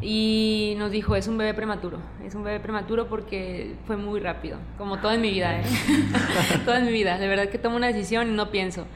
[0.00, 4.58] y nos dijo, es un bebé prematuro, es un bebé prematuro porque fue muy rápido,
[4.76, 5.64] como toda en mi vida, ¿eh?
[6.64, 8.86] toda en mi vida, de verdad que tomo una decisión y no pienso.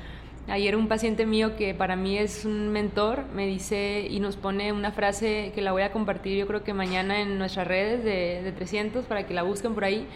[0.49, 4.73] Ayer un paciente mío que para mí es un mentor me dice y nos pone
[4.73, 8.43] una frase que la voy a compartir yo creo que mañana en nuestras redes de,
[8.43, 10.07] de 300 para que la busquen por ahí.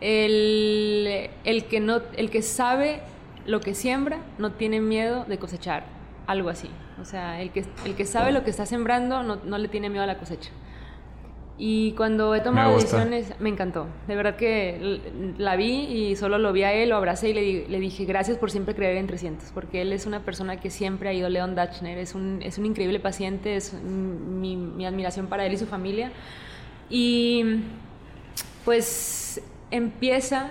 [0.00, 3.00] El, el, que no, el que sabe
[3.46, 5.84] lo que siembra no tiene miedo de cosechar,
[6.26, 6.68] algo así.
[7.00, 9.88] O sea, el que, el que sabe lo que está sembrando no, no le tiene
[9.88, 10.50] miedo a la cosecha.
[11.58, 13.86] Y cuando he tomado decisiones, me encantó.
[14.08, 15.00] De verdad que
[15.38, 18.38] la vi y solo lo vi a él, lo abracé y le, le, dije gracias
[18.38, 21.54] por siempre creer en 300, porque él es una persona que siempre ha ido, Leon
[21.54, 25.66] Dachner, es un, es un increíble paciente, es mi, mi admiración para él y su
[25.66, 26.10] familia.
[26.88, 27.62] Y
[28.64, 30.50] pues empieza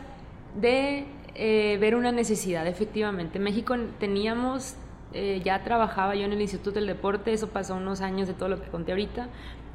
[0.59, 3.37] de eh, ver una necesidad, efectivamente.
[3.37, 4.75] En México teníamos,
[5.13, 8.49] eh, ya trabajaba yo en el Instituto del Deporte, eso pasó unos años de todo
[8.49, 9.29] lo que conté ahorita,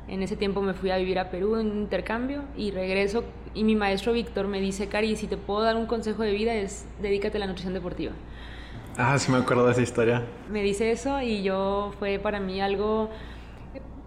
[0.08, 3.74] en ese tiempo me fui a vivir a Perú en intercambio y regreso y mi
[3.74, 7.38] maestro Víctor me dice, Cari, si te puedo dar un consejo de vida es dedícate
[7.38, 8.12] a la nutrición deportiva.
[8.96, 10.22] Ah, sí me acuerdo de esa historia.
[10.50, 13.10] Me dice eso y yo fue para mí algo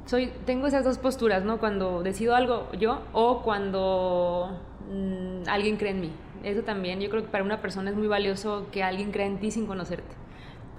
[0.06, 1.60] soy tengo esas dos posturas, ¿no?
[1.60, 4.58] Cuando decido algo yo o cuando
[4.92, 6.12] mm, alguien cree en mí.
[6.44, 9.40] Eso también, yo creo que para una persona es muy valioso que alguien crea en
[9.40, 10.19] ti sin conocerte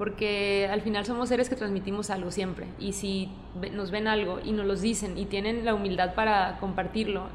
[0.01, 3.29] porque al final somos seres que transmitimos algo siempre y si
[3.75, 7.27] nos ven algo y nos lo dicen y tienen la humildad para compartirlo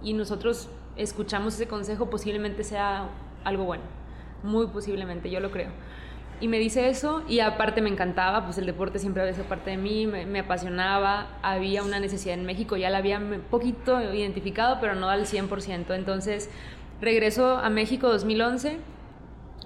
[0.00, 3.08] y nosotros escuchamos ese consejo, posiblemente sea
[3.42, 3.82] algo bueno,
[4.44, 5.70] muy posiblemente, yo lo creo.
[6.40, 9.70] Y me dice eso y aparte me encantaba, pues el deporte siempre había sido parte
[9.70, 14.94] de mí, me, apasionaba, había una necesidad en México, ya la había poquito identificado, pero
[14.94, 15.92] no al 100%.
[15.92, 16.48] Entonces
[17.00, 18.93] regreso a México 2011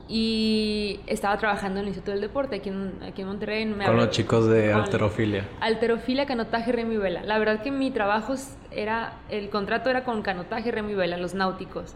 [0.08, 3.66] y estaba trabajando en el Instituto del Deporte aquí en, aquí en Monterrey.
[3.66, 5.46] Me con los chicos de alterofilia.
[5.60, 7.22] Alterofilia, canotaje, remo y vela.
[7.24, 8.34] La verdad que mi trabajo
[8.70, 11.94] era, el contrato era con canotaje, remo y vela, los náuticos.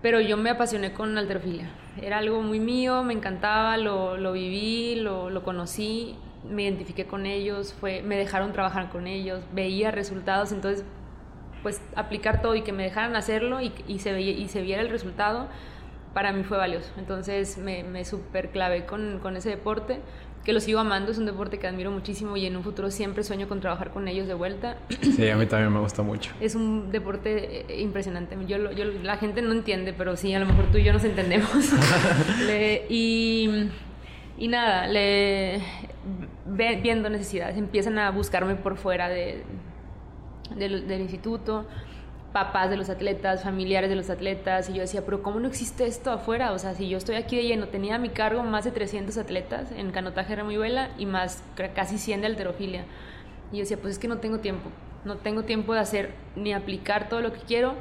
[0.00, 1.70] Pero yo me apasioné con alterofilia.
[2.00, 6.14] Era algo muy mío, me encantaba, lo, lo viví, lo, lo, conocí,
[6.48, 10.84] me identifiqué con ellos, fue, me dejaron trabajar con ellos, veía resultados, entonces
[11.62, 14.80] pues aplicar todo y que me dejaran hacerlo y, y se, veía, y se viera
[14.80, 15.48] el resultado
[16.14, 16.90] para mí fue valioso.
[16.98, 20.00] Entonces me, me super clavé con, con, ese deporte,
[20.44, 23.22] que lo sigo amando, es un deporte que admiro muchísimo y en un futuro siempre
[23.24, 24.78] sueño con trabajar con ellos de vuelta.
[25.00, 26.32] Sí, a mí también me gusta mucho.
[26.40, 28.36] Es un deporte eh, impresionante.
[28.46, 31.04] Yo, yo, la gente no entiende, pero sí, a lo mejor tú y yo nos
[31.04, 31.50] entendemos.
[32.88, 33.68] y,
[34.38, 35.60] y nada, le,
[36.46, 39.44] viendo necesidades, empiezan a buscarme por fuera de,
[40.56, 41.66] del instituto
[42.32, 45.86] papás de los atletas, familiares de los atletas, y yo decía, pero ¿cómo no existe
[45.86, 46.52] esto afuera?
[46.52, 49.16] O sea, si yo estoy aquí de lleno, tenía a mi cargo más de 300
[49.18, 51.42] atletas en canotaje, remo y vela, y más
[51.74, 52.84] casi 100 de alterofilia.
[53.52, 54.70] Y yo decía, pues es que no tengo tiempo,
[55.04, 57.74] no tengo tiempo de hacer ni aplicar todo lo que quiero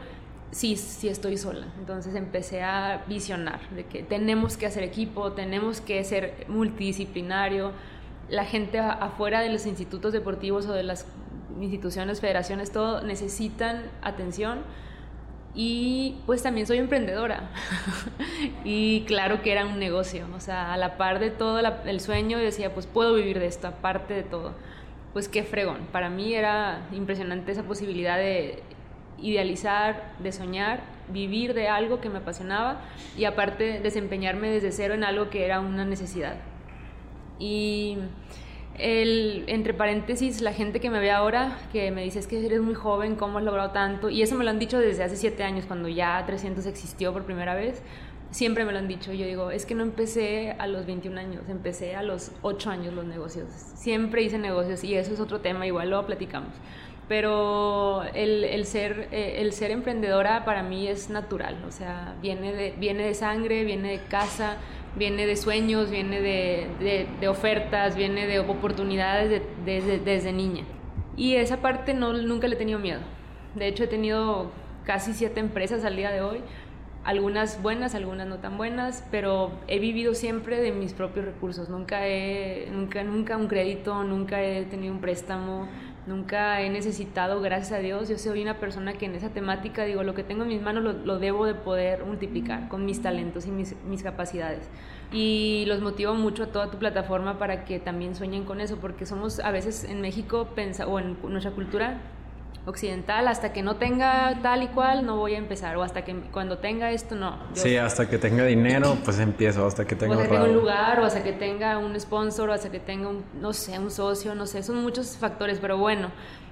[0.51, 1.67] si, si estoy sola.
[1.77, 7.71] Entonces empecé a visionar de que tenemos que hacer equipo, tenemos que ser multidisciplinario.
[8.29, 11.05] La gente afuera de los institutos deportivos o de las
[11.61, 14.59] instituciones, federaciones, todo, necesitan atención.
[15.55, 17.49] Y pues también soy emprendedora.
[18.63, 20.27] y claro que era un negocio.
[20.35, 23.67] O sea, a la par de todo el sueño, decía, pues puedo vivir de esto,
[23.67, 24.53] aparte de todo.
[25.13, 25.87] Pues qué fregón.
[25.91, 28.61] Para mí era impresionante esa posibilidad de
[29.21, 32.81] idealizar, de soñar, vivir de algo que me apasionaba
[33.17, 36.35] y aparte desempeñarme desde cero en algo que era una necesidad.
[37.39, 37.97] Y
[38.79, 42.61] el, entre paréntesis, la gente que me ve ahora, que me dice es que eres
[42.61, 44.09] muy joven, ¿cómo has logrado tanto?
[44.09, 47.23] Y eso me lo han dicho desde hace siete años, cuando ya 300 existió por
[47.23, 47.81] primera vez.
[48.31, 49.11] Siempre me lo han dicho.
[49.11, 52.93] Yo digo, es que no empecé a los 21 años, empecé a los 8 años
[52.93, 53.47] los negocios.
[53.49, 56.53] Siempre hice negocios y eso es otro tema, igual lo platicamos.
[57.07, 62.53] Pero el, el ser, eh, el ser emprendedora para mí es natural, o sea, viene
[62.53, 64.57] de, viene de sangre, viene de casa,
[64.95, 70.63] viene de sueños, viene de, de, ofertas, viene de oportunidades desde niña.
[71.15, 73.01] Y esa parte no, nunca le he tenido miedo.
[73.55, 74.51] De hecho, he tenido
[74.85, 76.41] casi siete empresas al día de hoy,
[77.03, 81.69] algunas buenas, algunas no tan buenas, pero he vivido siempre de mis propios recursos.
[81.69, 85.67] Nunca he, nunca, nunca un crédito, nunca he tenido un préstamo,
[86.07, 90.03] Nunca he necesitado, gracias a Dios, yo soy una persona que en esa temática digo,
[90.03, 93.51] lo que tengo en mis manos lo, debo de poder multiplicar con mis talentos y
[93.51, 94.69] mis, mis, capacidades.
[95.11, 99.05] Y los motivo mucho a toda tu plataforma para que también sueñen con eso, porque
[99.05, 100.47] somos a veces en México,
[100.87, 101.99] o en nuestra cultura,
[102.65, 106.15] occidental, hasta que no tenga tal y cual, no voy a empezar, o hasta que
[106.31, 107.37] cuando tenga esto, no.
[107.53, 110.55] sí, hasta que tenga dinero, pues empiezo, hasta que tenga, o hasta que tenga un
[110.55, 113.91] lugar, o hasta que tenga un sponsor, o hasta que tenga un, no sé, un
[113.91, 116.11] socio, no sé, son muchos factores, pero bueno.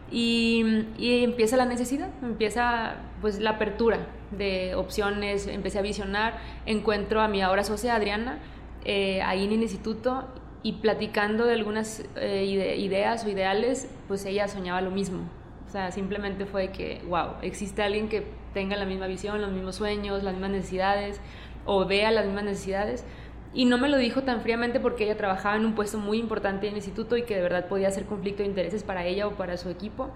[0.10, 3.99] Y, y empieza la necesidad, empieza pues la apertura
[4.31, 8.39] de opciones, empecé a visionar, encuentro a mi ahora socia Adriana,
[8.86, 10.23] eh, ahí en el instituto,
[10.63, 15.19] y platicando de algunas eh, ideas o ideales, pues ella soñaba lo mismo,
[15.67, 19.75] o sea, simplemente fue que, wow, existe alguien que tenga la misma visión, los mismos
[19.75, 21.19] sueños, las mismas necesidades,
[21.65, 23.06] o vea las mismas necesidades.
[23.53, 26.67] Y no me lo dijo tan fríamente porque ella trabajaba en un puesto muy importante
[26.67, 29.32] en el instituto y que de verdad podía ser conflicto de intereses para ella o
[29.32, 30.10] para su equipo.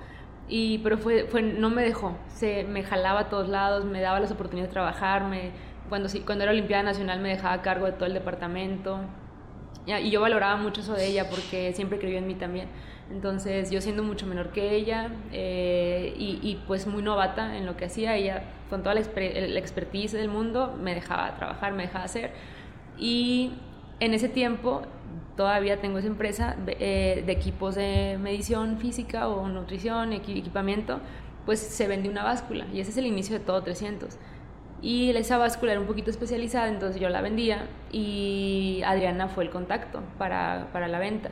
[0.48, 4.20] Y, pero fue, fue, no me dejó, se, me jalaba a todos lados, me daba
[4.20, 5.52] las oportunidades de trabajar, me,
[5.90, 9.00] cuando, cuando era Olimpiada Nacional me dejaba a cargo de todo el departamento.
[9.88, 12.68] Y yo valoraba mucho eso de ella porque siempre creyó en mí también.
[13.12, 17.86] Entonces yo siendo mucho menor que ella eh, y, pues muy novata en lo que
[17.86, 22.32] hacía, ella con toda la, expertise del mundo me dejaba trabajar, me dejaba hacer.
[22.98, 23.54] Y
[24.00, 24.84] en ese tiempo
[25.36, 31.02] todavía tengo esa empresa de, eh, equipos de medición física o nutrición, equipamiento,
[31.46, 34.18] pues se vende una báscula y ese es el inicio de todo 300.
[34.82, 39.52] Y esa báscula era un poquito especializada, entonces yo la vendía y Adriana fue el
[39.52, 41.30] contacto para, para la venta.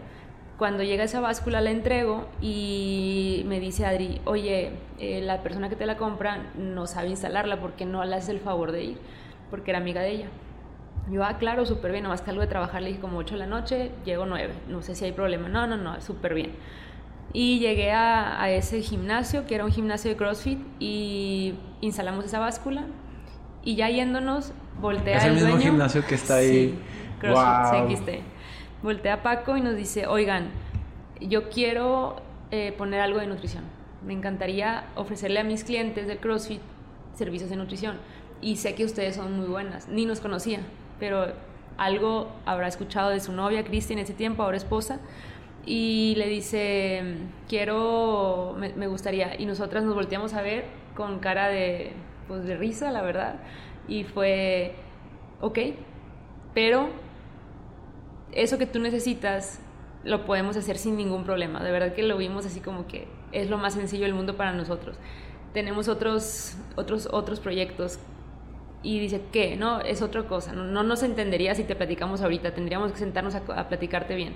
[0.60, 5.76] Cuando llega esa báscula la entrego y me dice Adri, oye, eh, la persona que
[5.76, 8.98] te la compra no sabe instalarla porque no le haces el favor de ir,
[9.50, 10.28] porque era amiga de ella.
[11.10, 13.40] Yo, ah, claro, súper bien, nomás que algo de trabajar le dije como 8 de
[13.40, 15.48] la noche, llego 9, no sé si hay problema.
[15.48, 16.52] No, no, no, súper bien.
[17.34, 22.38] Y llegué a, a, ese gimnasio, que era un gimnasio de CrossFit, y instalamos esa
[22.38, 22.86] báscula.
[23.70, 24.52] Y ya yéndonos,
[24.82, 26.70] voltea ¿Es el, mismo gimnasio que está ahí.
[26.70, 26.80] Sí,
[27.20, 28.24] CrossFit, wow
[28.82, 30.50] voltea a Paco y nos dice, oigan,
[31.22, 32.16] yo quiero
[32.50, 33.66] eh, poner algo de nutrición.
[34.04, 36.62] Me encantaría ofrecerle a mis clientes de CrossFit
[37.14, 37.98] servicios de nutrición.
[38.42, 39.88] Y sé que ustedes son muy buenas.
[39.88, 40.62] Ni nos conocía,
[41.00, 41.28] pero
[41.78, 45.00] algo habrá escuchado de su novia, Cristi, en ese tiempo, ahora esposa,
[45.64, 47.04] y le dice,
[47.48, 51.94] quiero, me, gustaría, y nosotras nos volteamos a ver con cara de,
[52.30, 53.42] pues, de risa, la verdad,
[53.90, 54.76] y fue,
[55.42, 55.60] ok,
[56.54, 56.90] pero
[58.32, 59.60] eso que tú necesitas
[60.04, 61.62] lo podemos hacer sin ningún problema.
[61.64, 64.54] De verdad que lo vimos así como que es lo más sencillo del mundo para
[64.54, 64.98] nosotros.
[65.54, 68.00] Tenemos otros, otros, otros proyectos.
[68.82, 69.58] Y dice, ¿qué?
[69.58, 70.54] No, es otra cosa.
[70.54, 72.54] No, nos entendería si te platicamos ahorita.
[72.54, 74.36] Tendríamos que sentarnos a, platicarte bien.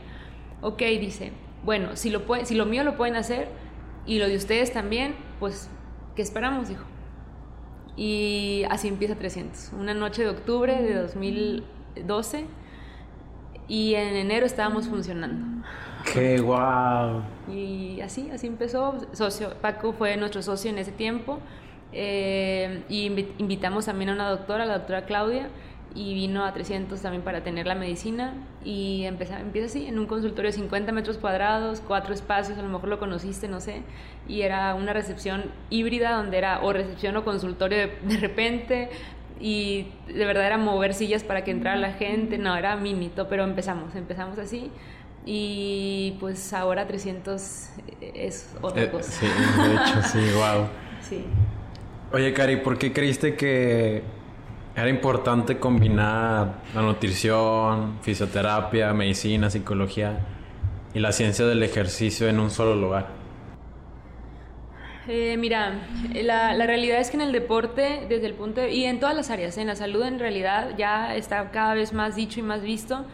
[0.61, 1.31] Ok, dice,
[1.63, 3.47] bueno, si lo, si lo mío lo pueden hacer
[4.05, 5.69] y lo de ustedes también, pues,
[6.15, 6.67] ¿qué esperamos?
[6.67, 6.92] Dijo.
[7.95, 9.71] Y así empieza 300.
[9.79, 12.45] Una noche de octubre de 2012
[13.67, 15.65] y en enero estábamos funcionando.
[16.11, 17.21] ¡Qué guau!
[17.49, 18.95] Y así, así empezó.
[19.13, 21.39] Socio, Paco fue nuestro socio en ese tiempo.
[21.93, 23.05] Eh, y
[23.37, 25.49] invitamos también a una doctora, la doctora Claudia,
[25.95, 28.33] y vino a 300 también para tener la medicina.
[28.63, 32.69] Y empieza, empieza así, en un consultorio de 50 metros cuadrados, cuatro espacios, a lo
[32.69, 33.83] mejor lo conociste, no sé.
[34.27, 38.89] Y era una recepción híbrida donde era o recepción o consultorio de, de repente,
[39.39, 43.43] y de verdad era mover sillas para que entrara la gente, no, era minito, pero
[43.43, 44.71] empezamos, empezamos así
[45.25, 47.69] y pues ahora 300
[48.01, 49.11] es otra eh, cosa.
[49.11, 50.67] Sí, de hecho, sí, wow.
[51.01, 51.25] Sí.
[52.11, 54.03] Oye, Cari, ¿por qué creíste que
[54.75, 60.19] era importante combinar la nutrición, fisioterapia, medicina, psicología
[60.93, 63.07] y la ciencia del ejercicio en un solo lugar?
[65.07, 65.81] Eh, mira,
[66.13, 69.29] la, la, realidad es que en el deporte, desde el punto y en todas las
[69.29, 73.05] áreas, en la salud en realidad ya está cada vez más dicho y más visto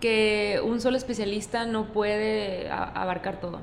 [0.00, 3.60] que un solo especialista no puede abarcar todo.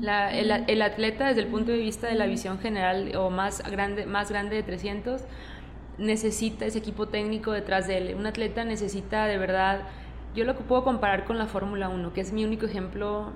[0.00, 3.62] La, el, el, atleta desde el punto de vista de la visión general o más
[3.70, 5.22] grande, más grande de 300
[5.98, 8.14] necesita ese equipo técnico detrás de él.
[8.14, 9.82] Un atleta necesita de verdad,
[10.34, 13.32] yo lo puedo comparar con la Fórmula 1, que es mi único ejemplo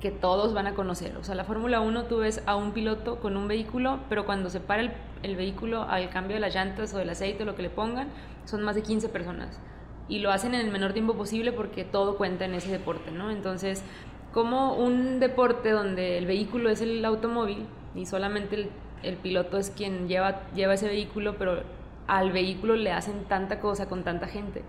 [0.00, 1.16] que todos van a conocer.
[1.16, 4.50] O sea, la Fórmula 1 tú ves a un piloto con un vehículo, pero cuando
[4.50, 4.82] se para
[5.22, 8.08] el, vehículo al cambio de las llantas o del aceite o lo que le pongan,
[8.44, 9.60] son más de 15 personas.
[10.08, 13.30] Y lo hacen en el menor tiempo posible porque todo cuenta en ese deporte, ¿no?
[13.30, 13.82] Entonces,
[14.32, 18.70] como un deporte donde el vehículo es el automóvil y solamente el,
[19.02, 21.62] el piloto es quien lleva, lleva ese vehículo, pero
[22.06, 24.62] al vehículo le hacen tanta cosa con tanta gente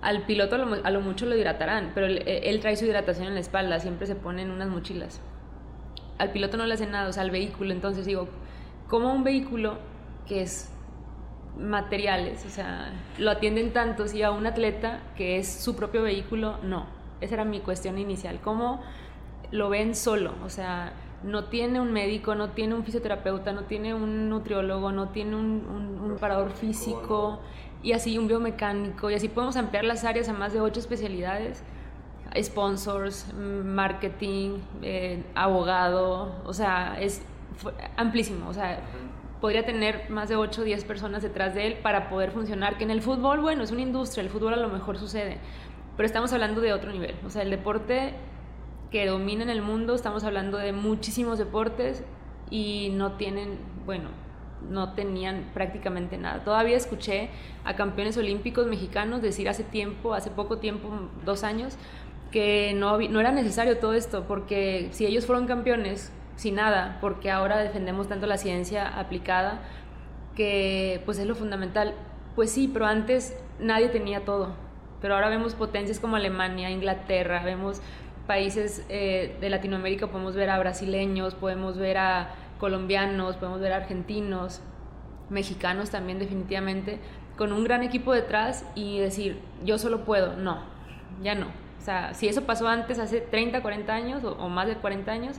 [0.00, 3.80] al piloto a lo, mucho lo hidratarán, pero él, trae su hidratación en la espalda,
[3.80, 5.20] siempre se pone en unas mochilas.
[6.18, 7.72] Al piloto no le hacen nada, o sea, al vehículo.
[7.72, 8.28] Entonces digo,
[8.88, 9.78] ¿cómo un vehículo
[10.26, 10.72] que es
[11.58, 16.58] materiales, o sea, lo atienden tanto si a un atleta que es su propio vehículo,
[16.62, 16.86] no?
[17.20, 18.40] Esa era mi cuestión inicial.
[18.40, 18.80] ¿Cómo
[19.50, 20.34] lo ven solo?
[20.44, 25.08] O sea, no tiene un médico, no tiene un fisioterapeuta, no tiene un nutriólogo, no
[25.08, 27.40] tiene un, un, un parador físico
[27.82, 31.62] y así un biomecánico y así podemos ampliar las áreas a más de ocho especialidades
[32.42, 37.22] sponsors, marketing, eh, abogado, o sea, es
[37.96, 38.80] amplísimo, o sea,
[39.40, 42.84] podría tener más de 8 o 10 personas detrás de él para poder funcionar, que
[42.84, 45.38] en el fútbol, bueno, es una industria, el fútbol a lo mejor sucede,
[45.96, 48.14] pero estamos hablando de otro nivel, o sea, el deporte
[48.90, 52.04] que domina en el mundo, estamos hablando de muchísimos deportes
[52.50, 54.08] y no tienen, bueno,
[54.70, 56.44] no tenían prácticamente nada.
[56.44, 57.30] Todavía escuché
[57.64, 60.88] a campeones olímpicos mexicanos decir hace tiempo, hace poco tiempo,
[61.24, 61.76] dos años,
[62.30, 67.30] que no, no era necesario todo esto, porque si ellos fueron campeones sin nada, porque
[67.30, 69.60] ahora defendemos tanto la ciencia aplicada,
[70.34, 71.94] que pues es lo fundamental.
[72.36, 74.54] Pues sí, pero antes nadie tenía todo.
[75.00, 77.80] Pero ahora vemos potencias como Alemania, Inglaterra, vemos
[78.28, 84.60] países eh, de Latinoamérica, podemos ver a brasileños, podemos ver a colombianos, podemos ver argentinos,
[85.30, 87.00] mexicanos también definitivamente,
[87.38, 90.58] con un gran equipo detrás y decir, yo solo puedo, no,
[91.22, 91.46] ya no.
[91.46, 95.36] O sea, si eso pasó antes, hace 30, 40 años o, más de 40 años,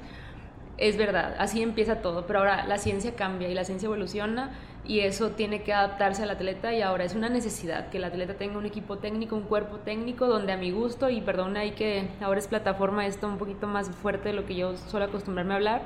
[0.78, 4.52] es verdad, así empieza todo, pero ahora la ciencia cambia y la ciencia evoluciona
[4.89, 8.34] y eso tiene que adaptarse al atleta y ahora es una necesidad que el atleta
[8.34, 12.10] tenga un equipo técnico, un cuerpo técnico donde a mi gusto, y perdón ahí que
[12.19, 15.58] ahora es plataforma esto un poquito más fuerte de lo que yo suelo acostumbrarme a
[15.58, 15.82] hablar,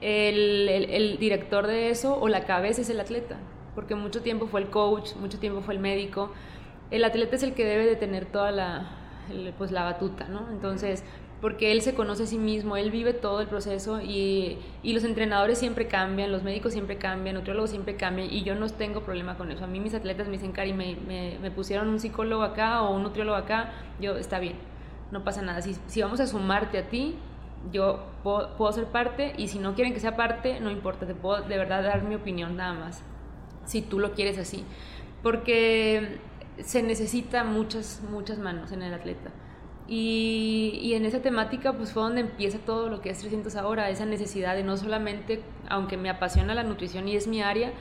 [0.00, 3.36] el, director de eso o la cabeza es el atleta,
[3.76, 6.32] porque mucho tiempo fue el coach, mucho tiempo fue el médico.
[6.90, 8.90] El atleta es el que debe de tener toda la,
[9.58, 10.50] pues, la batuta, ¿no?
[10.50, 11.04] Entonces,
[11.40, 15.04] porque él se conoce a sí mismo, él vive todo el proceso y, y, los
[15.04, 19.38] entrenadores siempre cambian, los médicos siempre cambian, nutriólogos siempre cambian y yo no tengo problema
[19.38, 19.64] con eso.
[19.64, 20.96] A mí mis atletas me dicen, Cari, me,
[21.40, 24.56] me, pusieron un psicólogo acá o un nutriólogo acá, yo, está bien,
[25.10, 25.62] no pasa nada.
[25.62, 27.16] Si, si vamos a sumarte a ti,
[27.72, 31.42] yo puedo, ser parte y si no quieren que sea parte, no importa, te puedo
[31.42, 33.02] de verdad dar mi opinión nada más,
[33.64, 34.64] si tú lo quieres así.
[35.22, 36.18] Porque
[36.58, 39.30] se necesita muchas, muchas manos en el atleta.
[39.92, 43.90] Y, y, en esa temática pues fue donde empieza todo lo que es 300 ahora,
[43.90, 47.72] esa necesidad de no solamente, aunque me apasiona la nutrición y es mi área,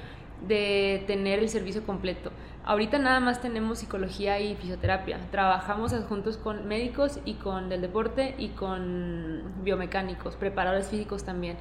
[0.48, 2.32] de tener el servicio completo.
[2.64, 5.20] Ahorita nada más tenemos psicología y fisioterapia.
[5.32, 11.58] Trabajamos juntos con médicos y con del deporte y con biomecánicos, preparadores físicos también.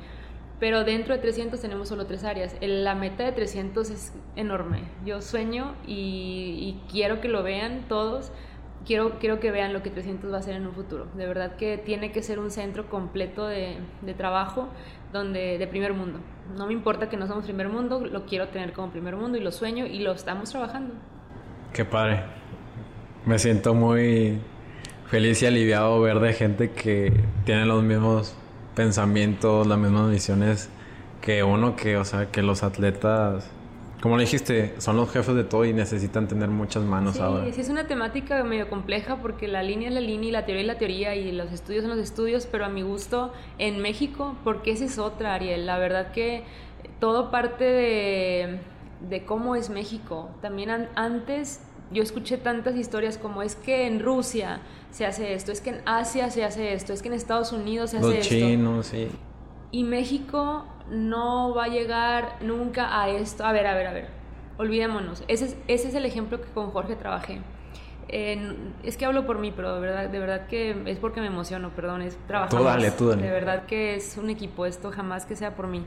[0.60, 2.56] Pero dentro de 300 tenemos solo tres áreas.
[2.60, 4.82] La meta de 300 es enorme.
[5.04, 8.32] Yo sueño y, y quiero que lo vean todos
[8.86, 11.06] quiero, quiero que vean lo que 300 va a ser en un futuro.
[11.14, 14.68] De verdad que tiene que ser un centro completo de, de trabajo
[15.12, 16.20] donde, de primer mundo.
[16.56, 19.40] No me importa que no somos primer mundo, lo quiero tener como primer mundo y
[19.40, 20.94] lo sueño y lo estamos trabajando.
[21.72, 22.22] Qué padre.
[23.26, 24.38] Me siento muy
[25.06, 27.12] feliz y aliviado ver de gente que
[27.44, 28.34] tiene los mismos
[28.74, 30.70] pensamientos, las mismas visiones
[31.20, 33.50] que uno, que, o sea, que los atletas
[34.00, 37.52] como le dijiste, son los jefes de todo y necesitan tener muchas manos ahora.
[37.52, 40.60] Sí, es una temática medio compleja porque la línea es la línea y la teoría
[40.60, 44.36] es la teoría y los estudios son los estudios, pero a mi gusto en México,
[44.44, 45.66] porque esa es otra, Ariel.
[45.66, 46.44] La verdad que
[47.00, 48.58] todo parte de,
[49.08, 50.30] de cómo es México.
[50.40, 55.60] También antes yo escuché tantas historias como es que en Rusia se hace esto, es
[55.60, 58.34] que en Asia se hace esto, es que en Estados Unidos se hace esto.
[58.34, 59.08] Los chinos, sí.
[59.70, 63.44] Y México no va a llegar nunca a esto.
[63.44, 64.08] A ver, a ver, a ver.
[64.58, 65.24] Olvidémonos.
[65.28, 67.40] Ese es, ese es el ejemplo que con Jorge trabajé.
[68.08, 71.70] Es que hablo por mí, pero de verdad, de verdad que es porque me emociono,
[71.70, 72.58] perdón, es trabajar.
[72.58, 73.22] Tú dale, tú dale.
[73.22, 75.84] De verdad que es un equipo esto, jamás que sea por mí.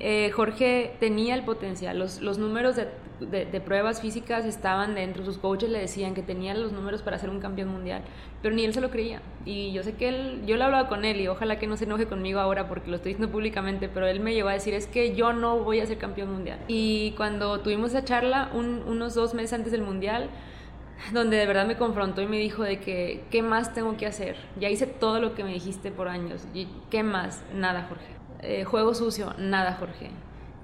[0.00, 2.88] Eh, Jorge tenía el potencial, los, los números de,
[3.20, 7.30] de, pruebas físicas estaban dentro, sus coaches le decían que tenía los números para ser
[7.30, 8.02] un campeón mundial,
[8.42, 9.22] pero ni él se lo creía.
[9.44, 11.84] Y yo sé que él, yo le hablaba con él y ojalá que no se
[11.84, 14.86] enoje conmigo ahora porque lo estoy diciendo públicamente, pero él me llevó a decir es
[14.86, 16.58] que yo no voy a ser campeón mundial.
[16.66, 20.30] Y cuando tuvimos esa charla, unos dos meses antes del mundial,
[21.10, 24.36] donde de verdad me confrontó y me dijo de que, ¿qué más tengo que hacer?
[24.58, 26.46] Ya hice todo lo que me dijiste por años.
[26.54, 27.42] ¿Y ¿Qué más?
[27.54, 28.04] Nada, Jorge.
[28.40, 30.10] Eh, juego sucio, nada, Jorge.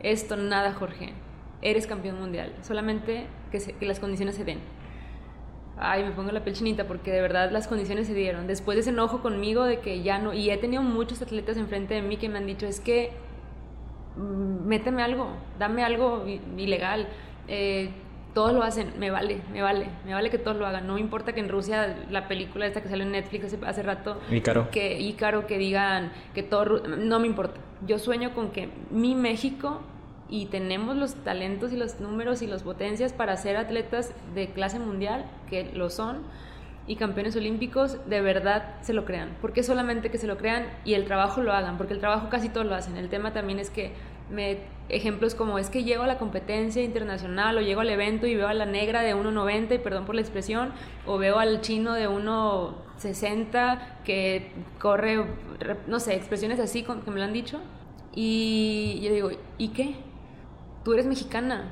[0.01, 1.13] Esto, nada, Jorge.
[1.61, 2.53] Eres campeón mundial.
[2.63, 4.61] Solamente que, las condiciones se den.
[5.77, 8.47] Ay, me pongo la piel chinita porque de verdad las condiciones se dieron.
[8.47, 10.35] Después de ese enojo conmigo de que ya no...
[10.35, 13.13] Y he tenido muchos atletas enfrente de mí que me han dicho, es que
[14.17, 15.29] mm, méteme algo,
[15.59, 16.25] dame algo
[16.57, 17.09] ilegal.
[17.47, 17.91] Eh,
[18.39, 20.87] todos lo hacen, me vale, me vale, me vale que todos lo hagan.
[20.87, 23.83] No me importa que en Rusia la película esta que salió en Netflix hace, hace
[23.83, 24.71] rato, Ícaro.
[24.71, 27.61] que Ícaro que digan que todo, no me importa.
[27.85, 29.81] Yo sueño con que mi México
[30.29, 34.79] y tenemos los talentos y los números y las potencias para ser atletas de clase
[34.79, 36.23] mundial, que lo son,
[36.87, 39.37] y campeones olímpicos, de verdad se lo crean.
[39.41, 42.49] Porque solamente que se lo crean y el trabajo lo hagan, porque el trabajo casi
[42.49, 42.97] todos lo hacen.
[42.97, 43.93] El tema también es que
[44.31, 44.59] me,
[44.89, 48.49] ejemplos como es que llego a la competencia internacional o llego al evento y veo
[48.49, 50.73] a la negra de 1,90 y perdón por la expresión,
[51.07, 55.25] o veo al chino de 1,60 que corre,
[55.87, 57.61] no sé, expresiones así que me lo han dicho.
[58.15, 59.97] Y yo digo, ¿y qué?
[60.85, 61.71] Tú eres mexicana,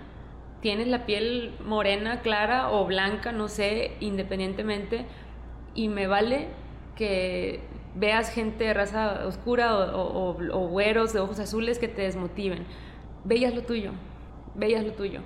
[0.61, 5.07] tienes la piel morena, clara o blanca, no sé, independientemente,
[5.75, 6.49] y me vale
[6.95, 7.61] que
[7.99, 12.65] veas gente de raza oscura o, güeros de ojos azules que te desmotiven.
[13.25, 13.93] Veías lo tuyo,
[14.55, 15.21] veías lo tuyo.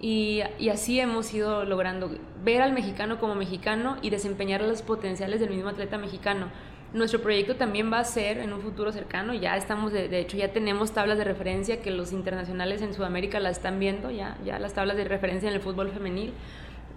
[0.00, 2.10] Y, así hemos ido logrando
[2.42, 6.48] ver al mexicano como mexicano y desempeñar los potenciales del mismo atleta mexicano.
[6.92, 10.52] Nuestro proyecto también va a ser en un futuro cercano, ya estamos, de, hecho ya
[10.52, 14.74] tenemos tablas de referencia que los internacionales en Sudamérica la están viendo, ya, ya las
[14.74, 16.34] tablas de referencia en el fútbol femenil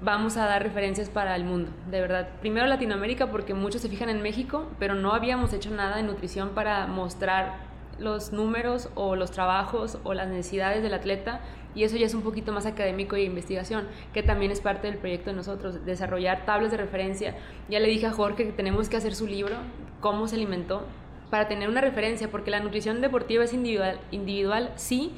[0.01, 2.29] vamos a dar referencias para el mundo, de verdad.
[2.39, 6.49] Primero Latinoamérica porque muchos se fijan en México, pero no habíamos hecho nada de nutrición
[6.49, 7.67] para mostrar
[7.99, 11.41] los números o los trabajos o las necesidades del atleta
[11.73, 14.97] y eso ya es un poquito más académico y investigación, que también es parte del
[14.97, 17.35] proyecto de nosotros, desarrollar tablas de referencia.
[17.69, 19.55] Ya le dije a Jorge que tenemos que hacer su libro,
[19.99, 20.85] cómo se alimentó,
[21.29, 25.13] para tener una referencia, porque la nutrición deportiva es individual, individual sí,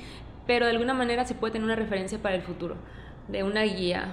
[0.48, 2.76] pero de alguna manera se puede tener una referencia para el futuro
[3.32, 4.12] de una guía,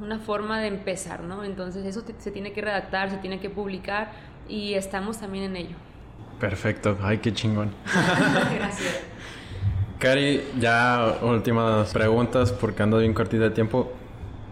[0.00, 1.44] una forma de empezar, ¿no?
[1.44, 4.12] Entonces eso se tiene que redactar, se tiene que publicar
[4.48, 5.76] y estamos también en ello.
[6.40, 7.72] Perfecto, ay, qué chingón.
[8.54, 9.00] Gracias.
[9.98, 13.92] Cari, ya últimas preguntas porque ando bien cortita de tiempo.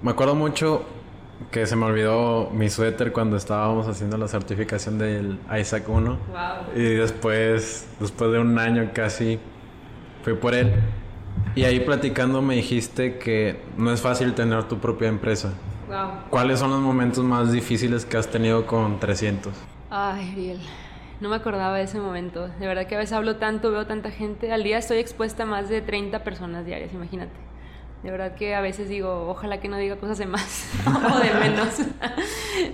[0.03, 0.85] Me acuerdo mucho
[1.51, 6.11] que se me olvidó mi suéter cuando estábamos haciendo la certificación del Isaac 1.
[6.11, 6.18] Wow.
[6.76, 9.41] Y después, después de un año casi,
[10.22, 10.72] fui por él
[11.55, 15.53] y ahí platicando me dijiste que no es fácil tener tu propia empresa.
[15.89, 16.30] Wow.
[16.30, 19.53] ¿Cuáles son los momentos más difíciles que has tenido con 300?
[19.91, 20.61] Ay, Ariel,
[21.20, 22.49] no me acordaba de ese momento.
[22.49, 24.53] De verdad que a veces hablo tanto, veo tanta gente.
[24.53, 27.53] Al día estoy expuesta a más de 30 personas diarias, imagínate.
[28.03, 31.35] De verdad que a veces digo, ojalá que no diga cosas de más o de
[31.35, 31.76] menos.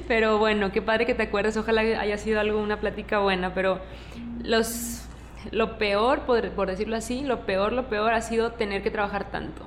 [0.06, 3.80] pero bueno, qué padre que te acuerdes, ojalá haya sido algo, una plática buena, pero
[4.42, 5.07] los,
[5.50, 9.64] lo peor, por, decirlo así, lo peor, lo peor ha sido tener que trabajar tanto.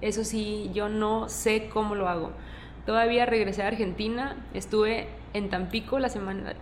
[0.00, 2.32] Eso sí, yo no sé cómo lo hago.
[2.86, 6.54] Todavía regresé a Argentina, estuve en Tampico la semana,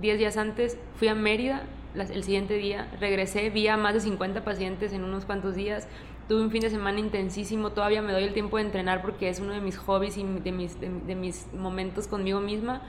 [0.00, 1.62] 10 días antes, fui a Mérida
[1.94, 5.88] el siguiente día, regresé, vi a más de 50 pacientes en unos cuantos días,
[6.28, 9.40] tuve un fin de semana intensísimo, todavía me doy el tiempo de entrenar porque es
[9.40, 12.82] uno de mis hobbies y de mis, de, mis momentos conmigo misma,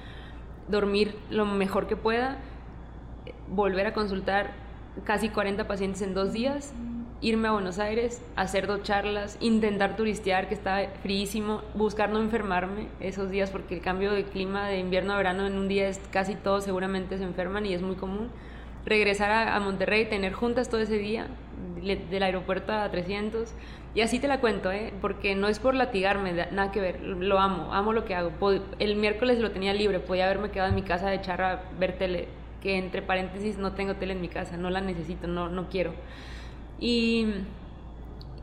[0.67, 2.37] dormir lo mejor que pueda,
[3.47, 4.68] volver a consultar
[5.03, 6.73] casi 40 pacientes en dos días,
[7.21, 12.87] irme a Buenos Aires, hacer dos charlas, intentar turistear, que estaba fríísimo, buscar no enfermarme
[12.99, 15.99] esos días porque el cambio de clima de invierno a verano en un día es
[16.11, 18.29] casi todos seguramente se enferman y es muy común
[18.85, 21.27] regresar a, Monterrey, tener juntas todo ese día,
[21.81, 23.53] del aeropuerto a 300.
[23.95, 24.93] Y así te la cuento, ¿eh?
[25.01, 28.31] porque no es por latigarme, nada que ver, lo amo, amo lo que hago.
[28.79, 32.27] El miércoles lo tenía libre, podía haberme quedado en mi casa de charra ver tele,
[32.61, 35.93] que entre paréntesis no tengo tele en mi casa, no la necesito, no, no quiero.
[36.79, 37.27] Y,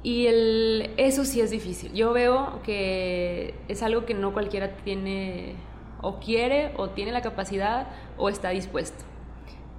[0.03, 1.93] y el, eso sí es difícil.
[1.93, 5.55] Yo veo que es algo que no cualquiera tiene
[6.03, 9.05] o quiere o tiene la capacidad o está dispuesto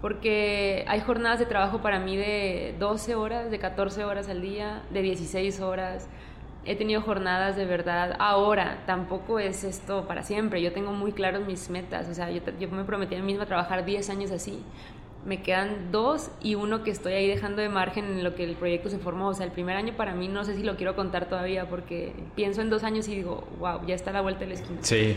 [0.01, 4.83] porque hay jornadas de trabajo para mí de 12 horas, de 14 horas al día,
[4.91, 6.07] de 16 horas.
[6.67, 8.15] He tenido jornadas de verdad.
[8.19, 10.61] Ahora, tampoco es esto para siempre.
[10.61, 12.09] Yo tengo muy claros mis metas.
[12.09, 14.61] O sea, yo, me prometí a mí misma trabajar 10 años así.
[15.25, 18.55] Me quedan dos y uno que estoy ahí dejando de margen en lo que el
[18.55, 19.29] proyecto se formó.
[19.29, 22.13] O sea, el primer año para mí no sé si lo quiero contar todavía porque
[22.35, 24.79] pienso en dos años y digo, wow, ya está la vuelta de la esquina.
[24.81, 25.15] Sí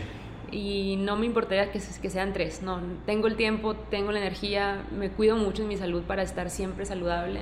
[0.51, 4.83] y no me importaría que, que, sean tres, no, tengo el tiempo, tengo la energía,
[4.91, 7.39] me cuido mucho en mi salud para estar siempre saludable,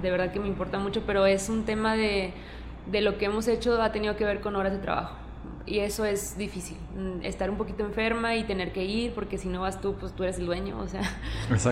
[0.00, 2.32] de verdad que me importa mucho, pero es un tema de,
[2.86, 5.16] de lo que hemos hecho ha tenido que ver con horas de trabajo
[5.70, 9.48] y eso es difícil, mm, estar un poquito enferma y tener que ir, porque si
[9.48, 11.02] no vas tú, pues tú eres el dueño, o sea,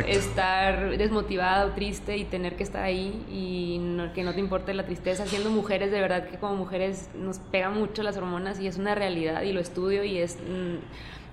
[0.06, 3.80] estar desmotivado, triste y tener que estar ahí y
[4.14, 7.70] que no te importe la tristeza, siendo mujeres, de verdad que como mujeres nos pega
[7.70, 10.36] mucho las hormonas y es una realidad y lo estudio y es...
[10.36, 10.76] Mm,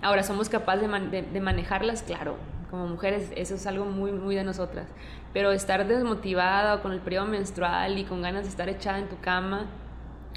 [0.01, 2.03] ahora, ¿somos capaces de, de, manejarlas?
[2.03, 2.37] Claro,
[2.69, 4.87] como mujeres eso es algo muy, muy de nosotras,
[5.33, 9.19] pero estar desmotivada con el periodo menstrual y con ganas de estar echada en tu
[9.19, 9.67] cama,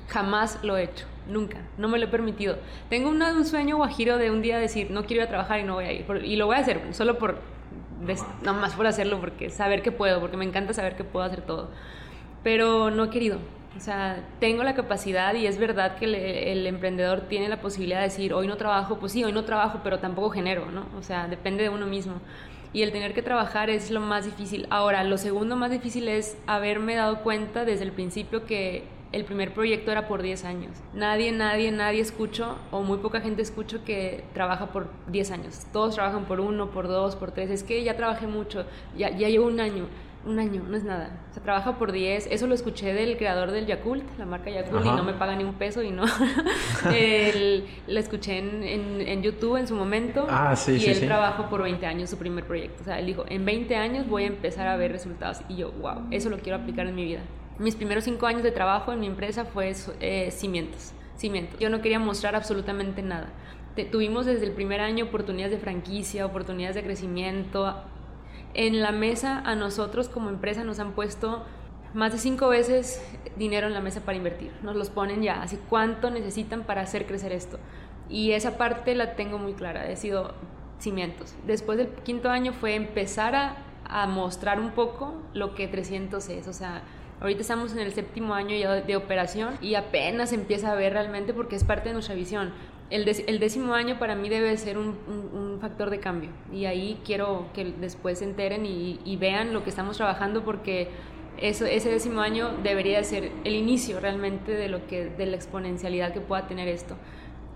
[0.08, 2.56] jamás lo he hecho nunca, no me lo he permitido.
[2.88, 5.74] Tengo un sueño guajiro de un día decir, no quiero ir a trabajar y no
[5.74, 6.06] voy a ir.
[6.24, 7.38] y lo voy a hacer, solo por,
[8.42, 11.42] no más por hacerlo, porque saber que puedo, porque me encanta saber que puedo hacer
[11.42, 11.70] todo.
[12.42, 13.38] Pero no he querido.
[13.76, 16.06] O sea, tengo la capacidad y es verdad que
[16.52, 19.80] el, emprendedor tiene la posibilidad de decir, hoy no trabajo, pues sí, hoy no trabajo,
[19.84, 20.86] pero tampoco genero, ¿no?
[20.98, 22.14] O sea, depende de uno mismo.
[22.72, 24.66] Y el tener que trabajar es lo más difícil.
[24.70, 29.54] Ahora, lo segundo más difícil es haberme dado cuenta desde el principio que el primer
[29.54, 30.76] proyecto era por 10 años.
[30.92, 35.66] Nadie, nadie, nadie escucho o muy poca gente escucho que trabaja por 10 años.
[35.72, 37.50] Todos trabajan por uno, por dos, por tres.
[37.50, 38.66] Es que ya trabajé mucho,
[38.96, 39.86] ya, ya llevo un año.
[40.26, 41.10] Un año, no es nada.
[41.30, 42.26] O sea, trabaja por 10.
[42.30, 45.44] Eso lo escuché del creador del Yakult, la marca Yakult, y no me paga ni
[45.44, 46.04] un peso y no.
[47.86, 50.26] lo escuché en, en, YouTube en su momento.
[50.28, 52.82] Ah, sí, y él trabajó por 20 años su primer proyecto.
[52.82, 55.40] O sea, él dijo, en 20 años voy a empezar a ver resultados.
[55.48, 57.20] Y yo, wow, eso lo quiero aplicar en mi vida.
[57.58, 61.58] Mis primeros cinco años de trabajo en mi empresa fue eh, cimientos, cimientos.
[61.58, 63.32] Yo no quería mostrar absolutamente nada.
[63.90, 67.82] tuvimos desde el primer año oportunidades de franquicia, oportunidades de crecimiento.
[68.54, 71.44] En la mesa a nosotros como empresa nos han puesto
[71.94, 73.02] más de cinco veces
[73.36, 74.52] dinero en la mesa para invertir.
[74.62, 77.58] Nos los ponen ya, así cuánto necesitan para hacer crecer esto.
[78.08, 80.34] Y esa parte la tengo muy clara, he sido
[80.78, 81.34] cimientos.
[81.46, 86.48] Después del quinto año fue empezar a, a mostrar un poco lo que 300 es,
[86.48, 86.82] o sea,
[87.20, 91.34] Ahorita estamos en el séptimo año ya de operación y apenas empieza a ver realmente
[91.34, 92.52] porque es parte de nuestra visión.
[92.90, 97.64] El, décimo año para mí debe ser un, factor de cambio y ahí quiero que
[97.64, 100.88] después se enteren y, vean lo que estamos trabajando porque
[101.36, 106.12] eso, ese décimo año debería ser el inicio realmente de, lo que, de la exponencialidad
[106.12, 106.96] que pueda tener esto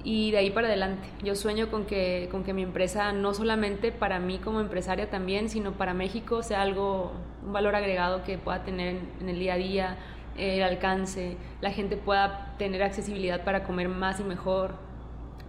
[0.04, 1.08] y de ahí para adelante.
[1.22, 5.48] Yo sueño con que, con que mi empresa, no solamente para mí como empresaria también,
[5.48, 7.12] sino para México, sea algo,
[7.44, 9.96] un valor agregado que pueda tener en, el día a día,
[10.36, 14.74] el alcance, la gente pueda tener accesibilidad para comer más y mejor,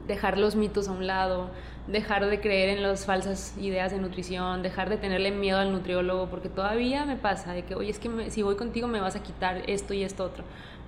[0.07, 1.49] dejar los mitos a un lado,
[1.87, 6.29] dejar de creer en las falsas ideas de nutrición, dejar de tenerle miedo al nutriólogo,
[6.29, 9.23] porque todavía me pasa de que, oye, es que si voy contigo me vas a
[9.23, 10.43] quitar esto y esto otro.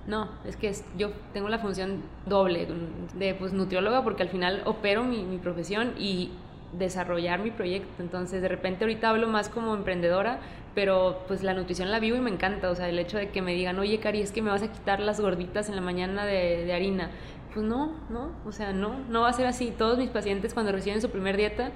[0.06, 2.68] No, es que yo tengo la función doble
[3.14, 6.30] de pues, nutrióloga porque al final opero mi, profesión y
[6.78, 8.02] desarrollar mi proyecto.
[8.02, 10.40] Entonces, de repente ahorita hablo más como emprendedora,
[10.74, 12.70] pero pues la nutrición la vivo y me encanta.
[12.70, 14.72] O sea, el hecho de que me digan, oye, Cari, es que me vas a
[14.72, 17.10] quitar las gorditas en la mañana de, harina.
[17.52, 19.72] Pues no, no, o sea, no, no va a ser así.
[19.76, 21.70] Todos mis pacientes cuando reciben su primer dieta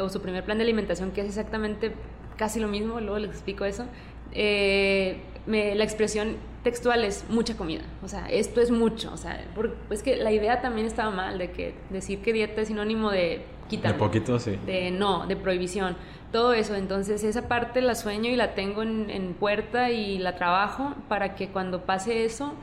[0.00, 1.92] o su primer plan de alimentación, que es exactamente
[2.36, 3.86] casi lo mismo, luego les explico eso,
[4.32, 9.42] eh, la expresión textual es mucha comida, o sea, esto es mucho, o sea,
[9.90, 13.44] es que la idea también estaba mal de que decir que dieta es sinónimo de
[13.68, 13.92] quitar.
[13.92, 14.58] De poquito, sí.
[14.66, 15.96] De no, de prohibición,
[16.32, 20.94] todo eso, entonces esa parte la sueño y la tengo en, puerta y la trabajo
[21.08, 22.54] para que cuando pase eso,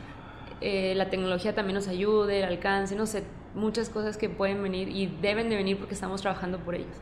[0.61, 3.23] eh, la tecnología también nos ayude, el alcance, no sé,
[3.55, 6.95] muchas cosas que pueden venir y deben de venir porque estamos trabajando por ellos.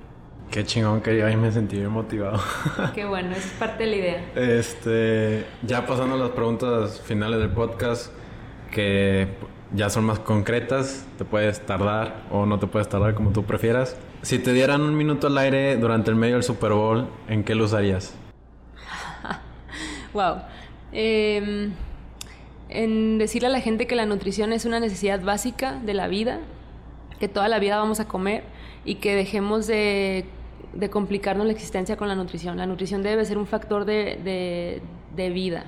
[0.51, 2.39] Qué chingón que yo ahí me sentí bien motivado.
[2.93, 4.31] Qué bueno, es parte de la idea.
[4.35, 8.11] Este, ya pasando a las preguntas finales del podcast,
[8.69, 9.29] que
[9.73, 13.97] ya son más concretas, te puedes tardar o no te puedes tardar como tú prefieras.
[14.21, 17.55] Si te dieran un minuto al aire durante el medio del Super Bowl, ¿en qué
[17.55, 18.15] lo usarías?
[20.13, 20.37] wow.
[20.91, 21.73] Em,
[22.69, 26.39] en decirle a la gente que la nutrición es una necesidad básica de la vida,
[27.19, 28.43] que toda la vida vamos a comer
[28.85, 30.25] y que dejemos de
[30.73, 32.57] de complicarnos la existencia con la nutrición.
[32.57, 34.81] La nutrición debe ser un factor de,
[35.15, 35.65] vida.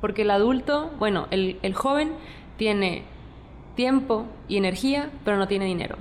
[0.00, 2.12] Porque el adulto, bueno, el, joven
[2.56, 3.02] tiene
[3.74, 5.96] tiempo y energía, pero no tiene dinero.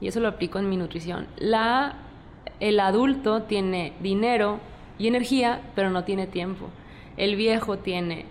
[0.00, 1.26] Y eso lo aplico en mi nutrición.
[1.36, 1.96] La,
[2.60, 4.60] el adulto tiene dinero
[4.98, 6.68] y energía, pero no tiene tiempo.
[7.16, 8.26] El viejo tiene,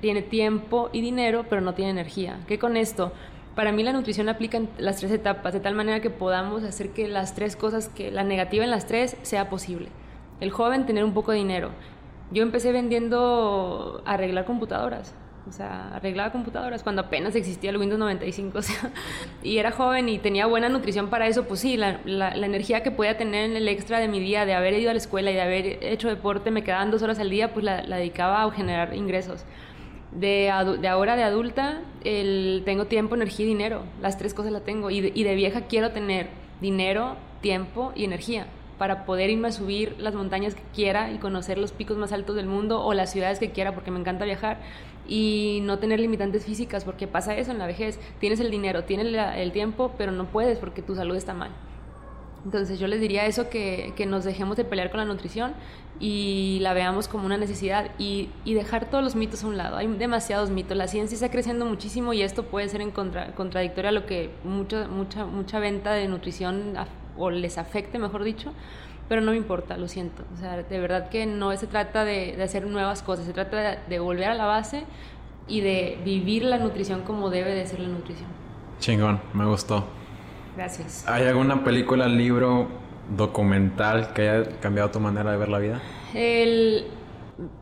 [0.00, 2.40] tiene tiempo y dinero, pero no tiene energía.
[2.46, 3.12] ¿Qué con esto?
[3.54, 6.90] Para mí la nutrición aplica en las tres etapas, de tal manera que podamos hacer
[6.90, 9.88] que las tres cosas, que la negativa en las tres sea posible.
[10.40, 11.70] El joven tener un poco de dinero.
[12.30, 15.14] Yo empecé vendiendo arreglar computadoras,
[15.48, 18.90] o sea, arreglaba computadoras cuando apenas existía el Windows 95, o sea,
[19.42, 22.90] y era joven y tenía buena nutrición para eso, pues sí, la, la, energía que
[22.90, 25.34] podía tener en el extra de mi día, de haber ido a la escuela y
[25.34, 28.50] de haber hecho deporte, me quedaban dos horas al día, pues la, la dedicaba a
[28.50, 29.44] generar ingresos.
[30.12, 33.84] De, de, ahora de adulta el, tengo tiempo, energía y dinero.
[34.02, 34.90] Las tres cosas las tengo.
[34.90, 36.28] Y de, y de, vieja quiero tener
[36.60, 38.46] dinero, tiempo y energía
[38.80, 42.34] para poder irme a subir las montañas que quiera y conocer los picos más altos
[42.34, 44.56] del mundo o las ciudades que quiera porque me encanta viajar
[45.08, 47.98] y no tener limitantes físicas porque pasa eso en la vejez.
[48.18, 51.50] Tienes el dinero, tienes el tiempo, pero no puedes porque tu salud está mal.
[52.44, 55.52] Entonces yo les diría eso, que, que, nos dejemos de pelear con la nutrición
[55.98, 59.76] y la veamos como una necesidad y, y, dejar todos los mitos a un lado.
[59.76, 63.90] Hay demasiados mitos, la ciencia está creciendo muchísimo y esto puede ser en contra, contradictorio
[63.90, 66.74] a lo que mucho, mucha, mucha venta de nutrición
[67.18, 68.54] o les afecte, mejor dicho,
[69.10, 70.22] pero no me importa, lo siento.
[70.32, 73.56] O sea, de verdad que no se trata de, de hacer nuevas cosas, se trata
[73.56, 74.84] de, de volver a la base
[75.48, 78.28] y de vivir la nutrición como debe de ser la nutrición.
[78.78, 79.84] Chingón, me gustó.
[80.56, 81.04] Gracias.
[81.08, 82.68] ¿Hay alguna película, libro,
[83.16, 85.80] documental que haya cambiado tu manera de ver la vida?
[86.14, 86.86] El,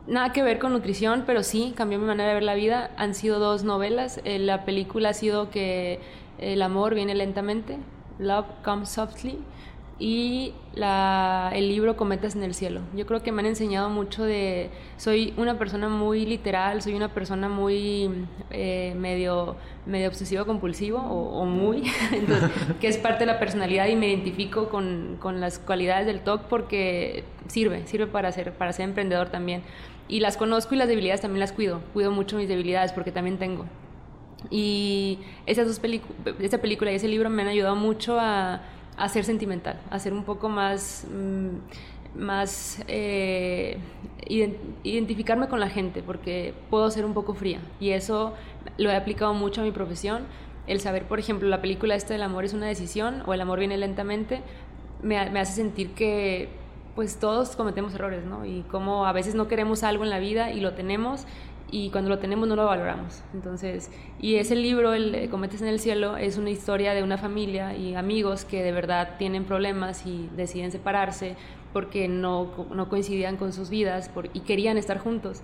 [0.05, 2.91] nada que ver con nutrición, pero sí cambió mi manera de ver la vida.
[2.95, 4.21] Han sido dos novelas.
[4.23, 5.99] Eh, la película ha sido que
[6.37, 7.79] el amor viene lentamente,
[8.19, 9.39] Love Comes Softly,
[9.99, 12.79] y la, el libro Cometas en el Cielo.
[12.95, 14.69] Yo creo que me han enseñado mucho de...
[14.95, 18.09] Soy una persona muy literal, soy una persona muy
[18.49, 21.83] eh, medio, medio obsesivo-compulsivo o, muy,
[22.79, 26.43] que es parte de la personalidad y me identifico con, con las cualidades del TOC
[26.43, 29.63] porque sirve, sirve para ser, para ser emprendedor también.
[30.07, 33.37] Y las conozco y las debilidades también las cuido, cuido mucho mis debilidades porque también
[33.37, 33.65] tengo.
[34.49, 35.81] Y esas dos
[36.39, 38.61] esa película y ese libro me han ayudado mucho a
[38.99, 43.77] a ser sentimental, a ser un poco más, mm, más eh,
[44.83, 48.33] identificarme con la gente, porque puedo ser un poco fría y eso
[48.77, 50.23] lo he aplicado mucho a mi profesión.
[50.67, 53.59] El saber, por ejemplo, la película esta del amor es una decisión o el amor
[53.59, 54.41] viene lentamente,
[55.01, 56.49] me, me hace sentir que
[56.93, 58.45] pues todos cometemos errores, ¿no?
[58.45, 61.25] Y como a veces no queremos algo en la vida y lo tenemos
[61.71, 63.21] y cuando lo tenemos no lo valoramos.
[63.33, 67.75] Entonces, y ese libro, el Cometes en el Cielo, es una historia de una familia
[67.75, 71.35] y amigos que de verdad tienen problemas y deciden separarse
[71.73, 75.41] porque no, no coincidían con sus vidas y querían estar juntos.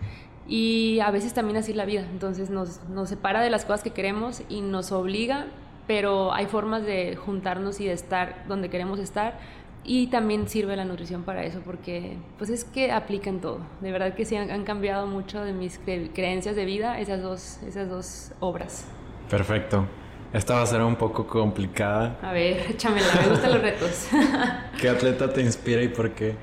[0.48, 3.82] Y a veces también así es la vida, entonces nos, nos separa de las cosas
[3.82, 5.48] que queremos y nos obliga,
[5.88, 9.40] pero hay formas de juntarnos y de estar donde queremos estar
[9.86, 13.60] y también sirve la nutrición para eso, porque pues es que aplican todo.
[13.82, 17.90] De verdad que sí han, cambiado mucho de mis creencias de vida esas dos, esas
[17.90, 18.86] dos obras.
[19.30, 19.86] Perfecto.
[20.34, 22.18] Esta va a ser un poco complicada.
[22.22, 24.08] A ver, échamela, me gustan los retos.
[24.82, 26.36] ¿Qué atleta te inspira y por qué?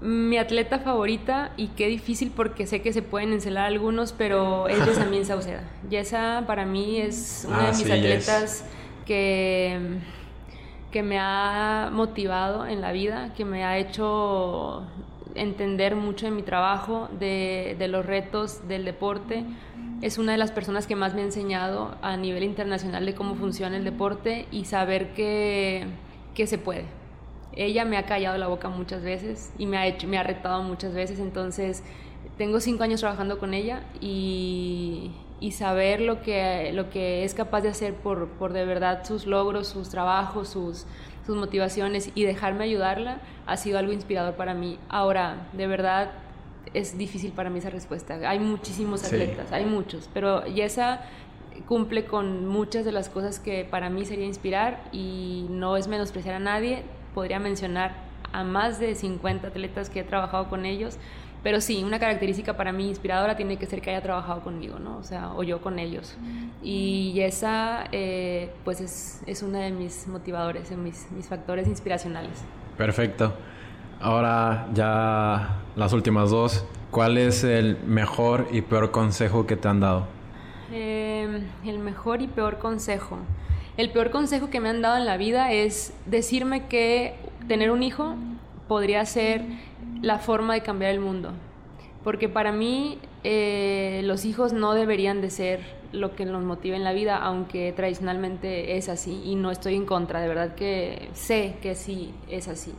[0.00, 4.84] Mi atleta favorita, y qué difícil porque sé que se pueden encelar algunos, pero es
[4.86, 5.62] Yesamín Sauceda.
[5.90, 8.64] Yesa para mí es una de ah, mis atletas
[9.04, 10.00] que
[10.90, 14.82] que me ha motivado en la vida, que me ha hecho
[15.34, 19.44] entender mucho de mi trabajo, de, de los retos del deporte.
[20.02, 23.34] Es una de las personas que más me ha enseñado a nivel internacional de cómo
[23.34, 25.86] funciona el deporte y saber que,
[26.34, 26.84] que se puede.
[27.52, 30.62] Ella me ha callado la boca muchas veces y me ha, hecho, me ha retado
[30.62, 31.82] muchas veces, entonces
[32.38, 35.10] tengo cinco años trabajando con ella y,
[35.40, 39.26] y saber lo que, lo que es capaz de hacer por, por de verdad sus
[39.26, 40.86] logros, sus trabajos, sus,
[41.26, 44.78] sus motivaciones y dejarme ayudarla ha sido algo inspirador para mí.
[44.88, 46.10] Ahora, de verdad,
[46.74, 48.18] es difícil para mí esa respuesta.
[48.28, 51.00] Hay muchísimos atletas, hay muchos, pero Yesa
[51.66, 56.34] cumple con muchas de las cosas que para mí sería inspirar y no es menospreciar
[56.34, 56.82] a nadie.
[57.14, 57.94] Podría mencionar
[58.32, 60.98] a más de 50 atletas que he trabajado con ellos,
[61.42, 64.98] pero sí, una característica para mí inspiradora tiene que ser que haya trabajado conmigo, ¿no?
[64.98, 66.16] O sea, o yo con ellos.
[66.62, 72.44] Y esa, eh, pues, es, es una de mis motivadores, mis, mis factores inspiracionales.
[72.76, 73.32] Perfecto.
[74.00, 76.64] Ahora ya las últimas dos.
[76.90, 80.06] ¿Cuál es el mejor y peor consejo que te han dado?
[80.72, 83.18] Eh, el mejor y peor consejo.
[83.76, 87.14] El peor consejo que me han dado en la vida es decirme que
[87.48, 88.16] tener un hijo
[88.68, 89.42] podría ser
[90.02, 91.32] la forma de cambiar el mundo.
[92.04, 95.60] Porque para mí eh, los hijos no deberían de ser
[95.92, 99.84] lo que nos motiva en la vida, aunque tradicionalmente es así y no estoy en
[99.84, 102.72] contra, de verdad que sé que sí es así.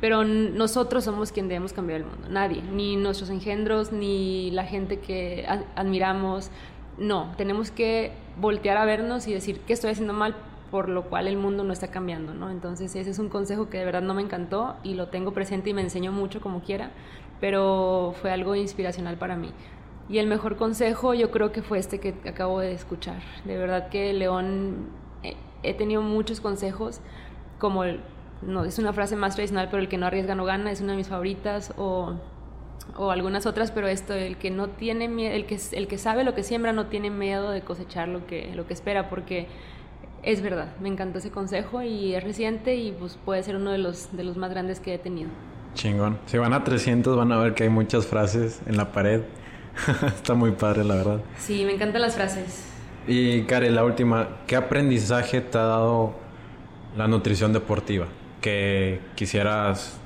[0.00, 4.98] Pero nosotros somos quien debemos cambiar el mundo, nadie, ni nuestros engendros, ni la gente
[4.98, 5.46] que
[5.76, 6.50] admiramos.
[6.96, 10.34] No, tenemos que voltear a vernos y decir qué estoy haciendo mal
[10.70, 12.50] por lo cual el mundo no está cambiando, ¿no?
[12.50, 15.70] Entonces ese es un consejo que de verdad no me encantó y lo tengo presente
[15.70, 16.90] y me enseño mucho como quiera,
[17.40, 19.52] pero fue algo inspiracional para mí.
[20.08, 23.20] Y el mejor consejo yo creo que fue este que acabo de escuchar.
[23.44, 24.88] De verdad que León,
[25.22, 27.00] eh, he tenido muchos consejos,
[27.58, 27.84] como,
[28.42, 30.92] no es una frase más tradicional, pero el que no arriesga no gana, es una
[30.92, 32.14] de mis favoritas, o,
[32.96, 35.04] o algunas otras, pero esto, el que no tiene
[35.34, 38.52] el que, el que sabe lo que siembra no tiene miedo de cosechar lo que,
[38.54, 39.46] lo que espera, porque
[40.22, 43.78] es verdad, me encantó ese consejo y es reciente y pues puede ser uno de
[43.78, 45.30] los, de los más grandes que he tenido.
[45.74, 46.18] Chingón.
[46.26, 49.22] Si van a 300 van a ver que hay muchas frases en la pared.
[50.06, 51.20] Está muy padre, la verdad.
[51.38, 52.66] Sí, me encantan las frases.
[53.06, 56.14] Y Karen, la última, ¿qué aprendizaje te ha dado
[56.96, 58.06] la nutrición deportiva?
[58.40, 59.98] Que quisieras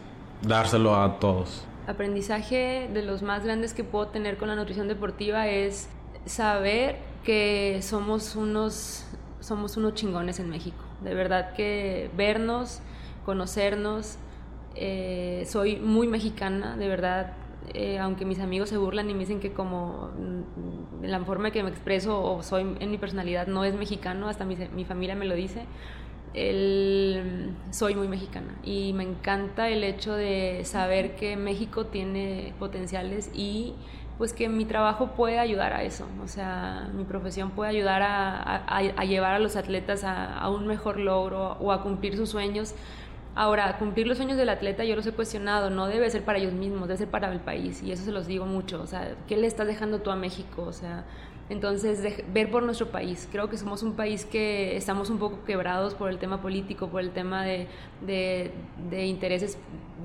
[0.42, 1.66] dárselo a todos.
[1.86, 5.88] Aprendizaje de los más grandes que puedo tener con la nutrición deportiva es
[6.24, 9.06] saber que somos unos
[9.44, 10.82] somos unos chingones en México.
[11.02, 12.80] De verdad que vernos,
[13.24, 14.16] conocernos,
[14.74, 17.34] eh, soy muy mexicana, de verdad,
[17.74, 21.62] eh, aunque mis amigos se burlan y me dicen que como mm, la forma que
[21.62, 25.26] me expreso o soy en mi personalidad no es mexicano, hasta mi, mi familia me
[25.26, 25.66] lo dice,
[26.32, 33.30] el, soy muy mexicana y me encanta el hecho de saber que México tiene potenciales
[33.34, 33.74] y
[34.18, 39.04] pues que mi trabajo puede ayudar a eso, o sea, mi profesión puede ayudar a,
[39.04, 42.74] llevar a los atletas a, un mejor logro o a cumplir sus sueños.
[43.36, 46.52] Ahora, cumplir los sueños del atleta yo los he cuestionado, no debe ser para ellos
[46.52, 49.36] mismos, debe ser para el país y eso se los digo mucho, o sea, ¿qué
[49.36, 50.62] le estás dejando tú a México?
[50.62, 51.04] O sea,
[51.50, 53.28] entonces, ver por nuestro país.
[53.30, 57.02] Creo que somos un país que estamos un poco quebrados por el tema político, por
[57.02, 57.68] el tema de,
[58.00, 59.58] de, intereses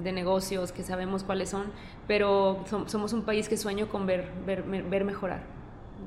[0.03, 1.67] de negocios, que sabemos cuáles son,
[2.07, 5.41] pero somos un país que sueño con ver, ver, ver mejorar.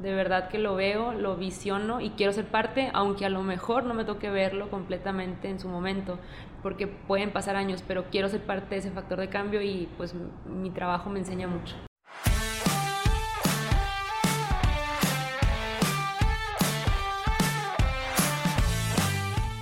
[0.02, 3.84] De verdad que lo veo, lo visiono y quiero ser parte, aunque a lo mejor
[3.84, 6.18] no me toque verlo completamente en su momento,
[6.62, 10.14] porque pueden pasar años, pero quiero ser parte de ese factor de cambio y pues
[10.46, 11.76] mi trabajo me enseña mucho.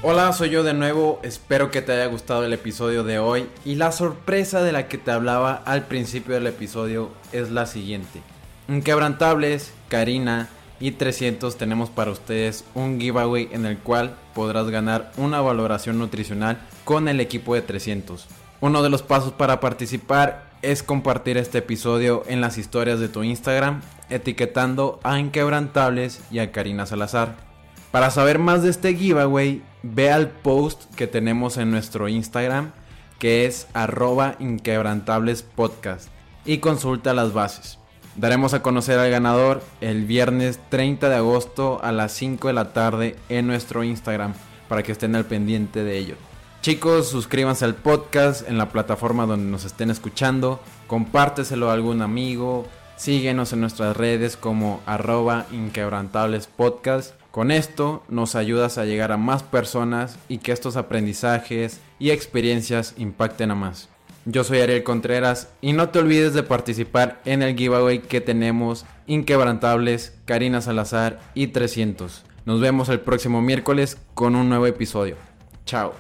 [0.03, 3.75] Hola, soy yo de nuevo, espero que te haya gustado el episodio de hoy y
[3.75, 8.23] la sorpresa de la que te hablaba al principio del episodio es la siguiente.
[8.67, 10.49] Inquebrantables, Karina
[10.81, 16.59] y 300 tenemos para ustedes un giveaway en el cual podrás ganar una valoración nutricional
[16.87, 18.27] con el equipo de 300.
[18.63, 23.23] Uno de los pasos para participar es compartir este episodio en las historias de tu
[23.23, 27.50] Instagram etiquetando a Inquebrantables y a Karina Salazar.
[27.91, 32.70] Para saber más de este giveaway, ve al post que tenemos en nuestro Instagram,
[33.18, 36.09] que es arroba inquebrantablespodcast,
[36.45, 37.78] y consulta las bases.
[38.14, 42.72] Daremos a conocer al ganador el viernes 30 de agosto a las 5 de la
[42.72, 44.34] tarde en nuestro Instagram,
[44.68, 46.14] para que estén al pendiente de ello.
[46.62, 52.68] Chicos, suscríbanse al podcast en la plataforma donde nos estén escuchando, compárteselo a algún amigo,
[52.97, 59.45] síguenos en nuestras redes como arroba inquebrantablespodcast Con esto nos ayudas a llegar a más
[59.45, 63.89] personas y que estos aprendizajes y experiencias impacten a más.
[64.24, 68.85] Yo soy Ariel Contreras y no te olvides de participar en el giveaway que tenemos
[69.07, 72.24] Inquebrantables, Karina Salazar y 300.
[72.45, 75.16] Nos vemos el próximo miércoles con un nuevo episodio.
[75.64, 75.95] Chao.